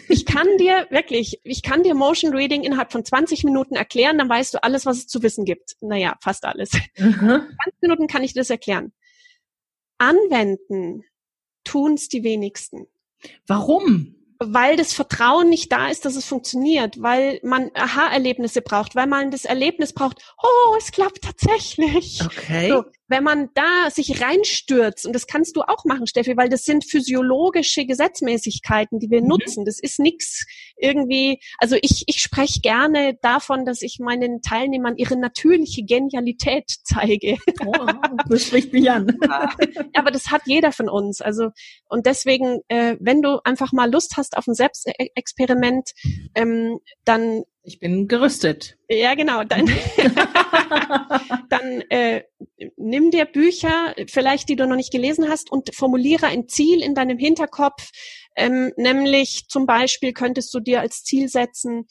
Ich 0.09 0.27
kann 0.27 0.47
dir 0.59 0.87
wirklich, 0.91 1.41
ich 1.43 1.63
kann 1.63 1.83
dir 1.83 1.95
Motion 1.95 2.35
Reading 2.35 2.63
innerhalb 2.63 2.93
von 2.93 3.05
20 3.05 3.43
Minuten 3.43 3.75
erklären, 3.75 4.19
dann 4.19 4.29
weißt 4.29 4.55
du 4.55 4.63
alles, 4.63 4.87
was 4.87 4.99
es 4.99 5.07
zu 5.09 5.23
wissen 5.23 5.45
gibt 5.45 5.77
naja, 5.81 6.17
fast 6.23 6.45
alles. 6.45 6.71
Mhm. 6.97 7.19
20 7.19 7.49
Minuten 7.81 8.07
kann 8.07 8.23
ich 8.23 8.35
das 8.35 8.51
erklären. 8.51 8.93
Anwenden 9.99 11.03
tun's 11.65 12.09
die 12.09 12.23
wenigsten. 12.23 12.87
Warum? 13.47 14.17
weil 14.45 14.77
das 14.77 14.93
Vertrauen 14.93 15.49
nicht 15.49 15.71
da 15.73 15.89
ist, 15.89 16.05
dass 16.05 16.17
es 16.17 16.25
funktioniert, 16.25 17.01
weil 17.01 17.41
man 17.43 17.71
Aha-Erlebnisse 17.75 18.63
braucht, 18.63 18.95
weil 18.95 19.07
man 19.07 19.31
das 19.31 19.45
Erlebnis 19.45 19.93
braucht, 19.93 20.19
oh, 20.43 20.77
es 20.79 20.91
klappt 20.91 21.23
tatsächlich. 21.23 22.21
Okay. 22.25 22.69
So, 22.69 22.85
wenn 23.13 23.23
man 23.23 23.51
da 23.55 23.91
sich 23.91 24.23
reinstürzt, 24.23 25.07
und 25.07 25.13
das 25.13 25.27
kannst 25.27 25.55
du 25.55 25.61
auch 25.61 25.85
machen, 25.85 26.07
Steffi, 26.07 26.37
weil 26.37 26.49
das 26.49 26.65
sind 26.65 26.85
physiologische 26.85 27.85
Gesetzmäßigkeiten, 27.85 28.99
die 28.99 29.11
wir 29.11 29.21
mhm. 29.21 29.29
nutzen. 29.29 29.65
Das 29.67 29.79
ist 29.79 30.01
nichts 30.01 30.47
irgendwie, 30.77 31.39
also 31.59 31.77
ich, 31.81 32.05
ich 32.07 32.21
spreche 32.21 32.61
gerne 32.61 33.19
davon, 33.21 33.67
dass 33.67 33.83
ich 33.83 33.99
meinen 34.01 34.41
Teilnehmern 34.41 34.97
ihre 34.97 35.17
natürliche 35.17 35.85
Genialität 35.85 36.65
zeige. 36.85 37.37
Oh, 37.67 37.87
das 38.29 38.47
spricht 38.47 38.73
mich 38.73 38.91
an. 38.91 39.17
Aber 39.95 40.11
das 40.11 40.31
hat 40.31 40.43
jeder 40.47 40.73
von 40.73 40.89
uns. 40.89 41.21
Also, 41.21 41.51
und 41.89 42.07
deswegen, 42.07 42.61
äh, 42.69 42.97
wenn 42.99 43.21
du 43.21 43.41
einfach 43.45 43.73
mal 43.73 43.93
Lust 43.93 44.17
hast 44.17 44.37
auf 44.39 44.47
ein 44.47 44.55
Selbstexperiment, 44.55 45.91
ähm, 46.35 46.79
dann 47.05 47.43
ich 47.65 47.79
bin 47.79 48.09
gerüstet. 48.09 48.77
Ja, 48.89 49.15
genau. 49.15 49.45
Dann, 49.45 49.67
dann 51.49 51.81
äh, 51.91 52.25
nimm 52.77 53.11
dir 53.11 53.25
Bücher, 53.25 53.95
vielleicht 54.09 54.49
die 54.49 54.57
du 54.57 54.67
noch 54.67 54.77
nicht 54.77 54.93
gelesen 54.93 55.29
hast, 55.29 55.51
und 55.51 55.75
formuliere 55.75 56.27
ein 56.27 56.49
Ziel 56.49 56.83
in 56.83 56.95
deinem 56.95 57.19
Hinterkopf. 57.19 57.91
Ähm, 58.37 58.73
nämlich 58.77 59.47
zum 59.49 59.67
Beispiel 59.67 60.13
könntest 60.13 60.53
du 60.55 60.61
dir 60.61 60.81
als 60.81 61.05
Ziel 61.05 61.29
setzen, 61.29 61.87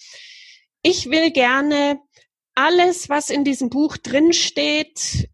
ich 0.83 1.09
will 1.09 1.31
gerne 1.31 1.99
alles, 2.55 3.07
was 3.07 3.29
in 3.29 3.43
diesem 3.43 3.69
Buch 3.69 3.97
drinsteht, 3.97 5.29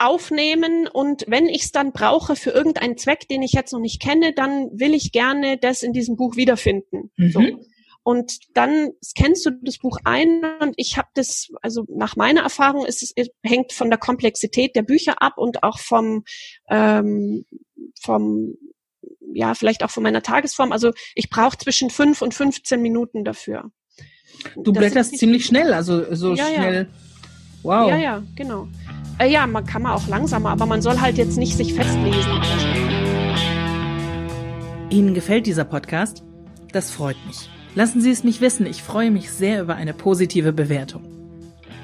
aufnehmen 0.00 0.88
und 0.88 1.24
wenn 1.28 1.46
ich 1.46 1.64
es 1.64 1.72
dann 1.72 1.92
brauche 1.92 2.34
für 2.34 2.50
irgendeinen 2.50 2.96
Zweck, 2.96 3.28
den 3.28 3.42
ich 3.42 3.52
jetzt 3.52 3.72
noch 3.72 3.80
nicht 3.80 4.00
kenne, 4.00 4.32
dann 4.32 4.70
will 4.72 4.94
ich 4.94 5.12
gerne 5.12 5.58
das 5.58 5.82
in 5.82 5.92
diesem 5.92 6.16
Buch 6.16 6.36
wiederfinden. 6.36 7.10
Mhm. 7.16 7.30
So. 7.30 7.40
Und 8.10 8.40
dann 8.54 8.90
scannst 9.04 9.46
du 9.46 9.52
das 9.62 9.78
Buch 9.78 9.98
ein 10.02 10.42
und 10.58 10.74
ich 10.76 10.98
habe 10.98 11.06
das, 11.14 11.46
also 11.62 11.84
nach 11.88 12.16
meiner 12.16 12.40
Erfahrung 12.40 12.84
ist 12.84 13.04
es, 13.04 13.12
es 13.14 13.28
hängt 13.44 13.72
von 13.72 13.88
der 13.88 14.00
Komplexität 14.00 14.74
der 14.74 14.82
Bücher 14.82 15.22
ab 15.22 15.34
und 15.36 15.62
auch 15.62 15.78
vom, 15.78 16.24
ähm, 16.68 17.44
vom 18.00 18.56
ja, 19.32 19.54
vielleicht 19.54 19.84
auch 19.84 19.92
von 19.92 20.02
meiner 20.02 20.24
Tagesform. 20.24 20.72
Also 20.72 20.90
ich 21.14 21.30
brauche 21.30 21.56
zwischen 21.56 21.88
fünf 21.88 22.20
und 22.20 22.34
15 22.34 22.82
Minuten 22.82 23.24
dafür. 23.24 23.70
Du 24.56 24.72
das 24.72 24.80
blätterst 24.80 25.16
ziemlich 25.16 25.46
schnell, 25.46 25.72
also 25.72 26.12
so 26.12 26.34
ja, 26.34 26.46
schnell. 26.46 26.88
Ja. 26.90 27.62
Wow. 27.62 27.90
Ja, 27.90 27.96
ja, 27.96 28.22
genau. 28.34 28.66
Äh, 29.20 29.30
ja, 29.30 29.46
man 29.46 29.64
kann 29.64 29.82
man 29.82 29.92
auch 29.92 30.08
langsamer, 30.08 30.50
aber 30.50 30.66
man 30.66 30.82
soll 30.82 31.00
halt 31.00 31.16
jetzt 31.16 31.36
nicht 31.36 31.56
sich 31.56 31.74
festlesen. 31.74 32.42
Ihnen 34.90 35.14
gefällt 35.14 35.46
dieser 35.46 35.64
Podcast? 35.64 36.24
Das 36.72 36.90
freut 36.90 37.24
mich. 37.28 37.48
Lassen 37.74 38.00
Sie 38.00 38.10
es 38.10 38.24
mich 38.24 38.40
wissen. 38.40 38.64
Ich 38.66 38.82
freue 38.82 39.10
mich 39.10 39.30
sehr 39.30 39.60
über 39.62 39.76
eine 39.76 39.94
positive 39.94 40.52
Bewertung. 40.52 41.04